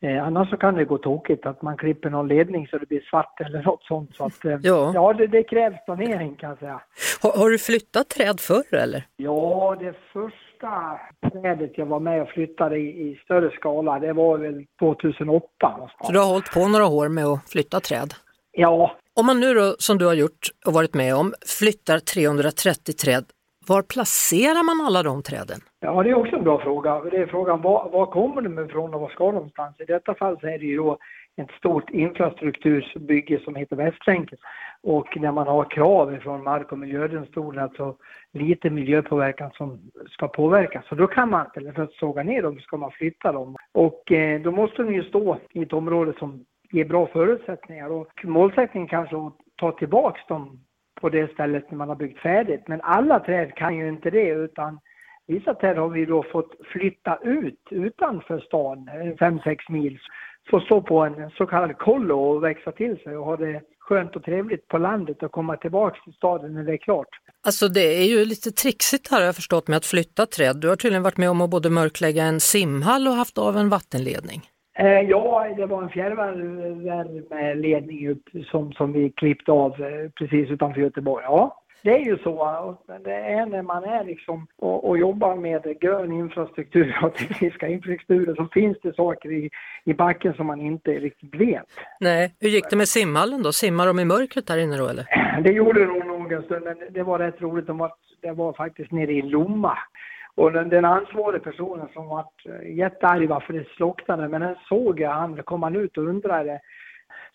[0.03, 3.01] Eh, annars så kan det gå tokigt att man klipper någon ledning så det blir
[3.01, 4.17] svart eller något sånt.
[4.17, 4.91] Så att, eh, Ja.
[4.95, 6.81] ja det, det krävs planering kan jag säga.
[7.23, 9.03] Har, har du flyttat träd förr eller?
[9.17, 11.01] Ja, det första
[11.33, 16.07] trädet jag var med och flyttade i, i större skala, det var väl 2008 någonstans.
[16.07, 18.15] Så du har hållit på några år med att flytta träd?
[18.53, 18.97] Ja.
[19.15, 23.25] Om man nu då, som du har gjort och varit med om, flyttar 330 träd,
[23.69, 25.61] var placerar man alla de träden?
[25.81, 27.01] Ja, det är också en bra fråga.
[27.01, 29.81] Det är frågan var, var kommer de ifrån och var ska de någonstans?
[29.81, 30.99] I detta fall så är det ju då
[31.37, 34.39] ett stort infrastrukturbygge som heter Västlänken.
[34.83, 37.97] Och när man har krav från Mark och miljödomstolen, alltså
[38.33, 40.85] lite miljöpåverkan som ska påverkas.
[40.89, 43.57] Så då kan man, eller för att såga ner dem, ska man flytta dem.
[43.73, 47.91] Och eh, då måste de ju stå i ett område som ger bra förutsättningar.
[47.91, 50.66] Och målsättningen kanske är att ta tillbaks dem
[51.01, 52.69] på det stället när man har byggt färdigt.
[52.69, 54.79] Men alla träd kan ju inte det utan
[55.27, 58.91] vissa träd har vi då fått flytta ut utanför stan,
[59.21, 59.99] 5-6 mil.
[60.51, 64.17] Få stå på en så kallad kollo och växa till sig och ha det skönt
[64.17, 67.09] och trevligt på landet och komma tillbaks till staden när det är klart.
[67.47, 70.57] Alltså det är ju lite trixigt här har jag förstått med att flytta träd.
[70.57, 73.69] Du har tydligen varit med om att både mörklägga en simhall och haft av en
[73.69, 74.43] vattenledning.
[74.79, 80.81] Eh, ja, det var en fjärrvärmeledning upp som, som vi klippte av eh, precis utanför
[80.81, 81.25] Göteborg.
[81.25, 82.77] Ja, det är ju så.
[83.05, 88.35] Det är när man är liksom och, och jobbar med grön infrastruktur och tekniska infrastrukturer
[88.35, 89.51] så finns det saker i,
[89.85, 91.67] i backen som man inte riktigt vet.
[92.01, 93.53] Nej, hur gick det med simhallen då?
[93.53, 95.07] Simmar de i mörkret där inne då eller?
[95.43, 97.67] Det gjorde nog nog en stund, men det var rätt roligt.
[97.67, 99.79] De var, det var faktiskt nere i Lomma.
[100.37, 102.25] Och den, den ansvariga personen som var
[102.77, 106.61] jättearg varför det slocknade, men den såg jag, han kom han ut och undrade.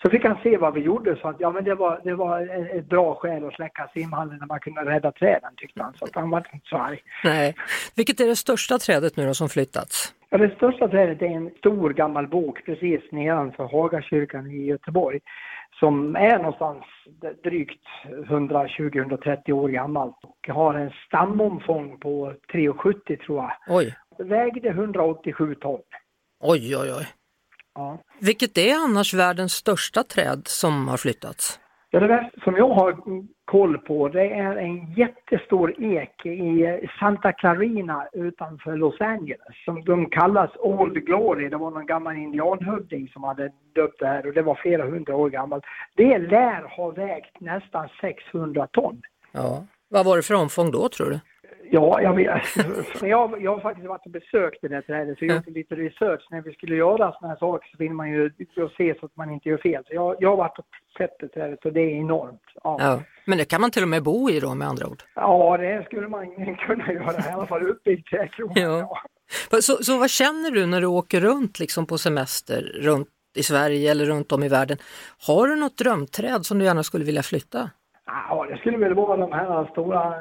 [0.04, 2.42] Så fick han se vad vi gjorde, så att ja men det var, det var
[2.42, 5.94] ett ett bra skäl att släcka simhallen när man kunde rädda träden tyckte han.
[5.94, 7.00] Så att han var inte så arg.
[7.24, 7.56] Nej.
[7.96, 10.14] Vilket är det största trädet nu då som flyttats?
[10.30, 15.20] Ja, det största trädet är en stor gammal bok precis nedanför Hagakyrkan i Göteborg.
[15.80, 16.84] Som är någonstans
[17.44, 17.84] drygt
[18.30, 23.52] 120-130 år gammalt och har en stamomfång på 3,70 tror jag.
[23.68, 25.80] Oj, Vägde 187 ton.
[26.40, 27.08] oj, oj, oj.
[27.76, 27.98] Ja.
[28.20, 31.60] Vilket är annars världens största träd som har flyttats?
[31.90, 32.92] Ja, det som jag har
[33.52, 40.10] koll på det är en jättestor ek i Santa Clarina utanför Los Angeles som de
[40.10, 41.50] kallas Old Glory.
[41.50, 45.16] Det var någon gammal indianhövding som hade döpt det här och det var flera hundra
[45.16, 45.64] år gammalt.
[45.96, 49.02] Det lär ha vägt nästan 600 ton.
[49.32, 49.66] Ja.
[49.90, 51.20] Vad var det för omfång då tror du?
[51.74, 52.44] Ja, jag, vet.
[53.02, 56.28] Jag, jag har faktiskt varit och besökt det där trädet så jag gjorde lite research.
[56.32, 58.32] När vi skulle göra sådana här saker så vill man ju
[58.78, 59.84] se så att man inte gör fel.
[59.88, 60.66] Så jag, jag har varit och
[60.98, 62.42] sett det trädet och det är enormt.
[62.64, 62.78] Ja.
[62.80, 63.02] Ja.
[63.26, 65.04] Men det kan man till och med bo i då med andra ord?
[65.16, 68.54] Ja, det skulle man kunna göra, i alla fall uppe i trädkronan.
[68.56, 69.02] Ja.
[69.62, 73.92] Så, så vad känner du när du åker runt liksom på semester runt i Sverige
[73.92, 74.78] eller runt om i världen?
[75.28, 77.70] Har du något drömträd som du gärna skulle vilja flytta?
[78.06, 80.14] Ja, det skulle väl vara de här stora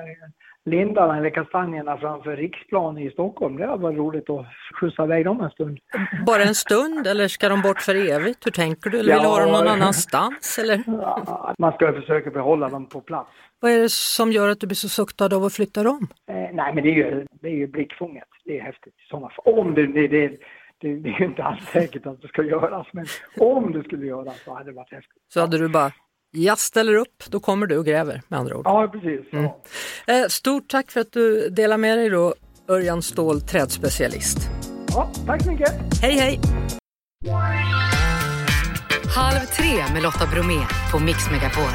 [0.71, 3.57] lindarna eller kastanjerna framför Riksplan i Stockholm.
[3.57, 5.79] Det hade varit roligt att skjutsa iväg dem en stund.
[6.27, 8.47] Bara en stund eller ska de bort för evigt?
[8.47, 8.99] Hur tänker du?
[8.99, 10.59] Eller vill du ha dem någon annanstans?
[10.59, 10.83] Eller?
[10.87, 13.31] Ja, Man ska försöka behålla dem på plats.
[13.61, 16.09] Vad är det som gör att du blir så suktad av att flytta dem?
[16.29, 18.29] Eh, nej, men det är ju, det är ju blickfånget.
[18.45, 19.55] Det är häftigt i sådana fall.
[19.55, 20.29] Om det, det, det,
[20.79, 23.07] det, det är ju inte alls säkert att det ska göras, men
[23.39, 25.23] om det skulle göras så hade det varit häftigt.
[25.29, 25.93] Så hade du bara,
[26.31, 28.67] jag ställer upp, då kommer du och gräver med andra ord.
[28.67, 29.33] Ja, precis.
[29.33, 29.45] Mm.
[30.07, 32.35] Eh, Stort tack för att du delar med dig då,
[32.69, 34.39] Örjan Ståhl, trädspecialist.
[34.89, 35.73] Ja, tack så mycket.
[36.03, 36.41] Hej hej!
[39.17, 40.61] Halv tre med Lotta Bromé
[40.93, 41.71] på Mix Megapol.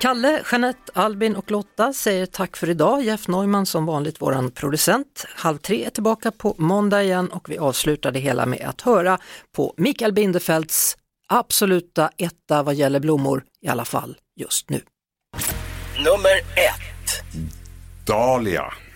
[0.00, 3.02] Kalle, Jeanette, Albin och Lotta säger tack för idag.
[3.02, 5.26] Jeff Neumann som vanligt våran producent.
[5.36, 9.18] Halv tre är tillbaka på måndag igen och vi avslutar det hela med att höra
[9.56, 10.96] på Mikael Bindefelds
[11.30, 14.80] absoluta etta vad gäller blommor, i alla fall just nu.
[15.98, 17.24] Nummer ett.
[18.06, 18.72] Dahlia.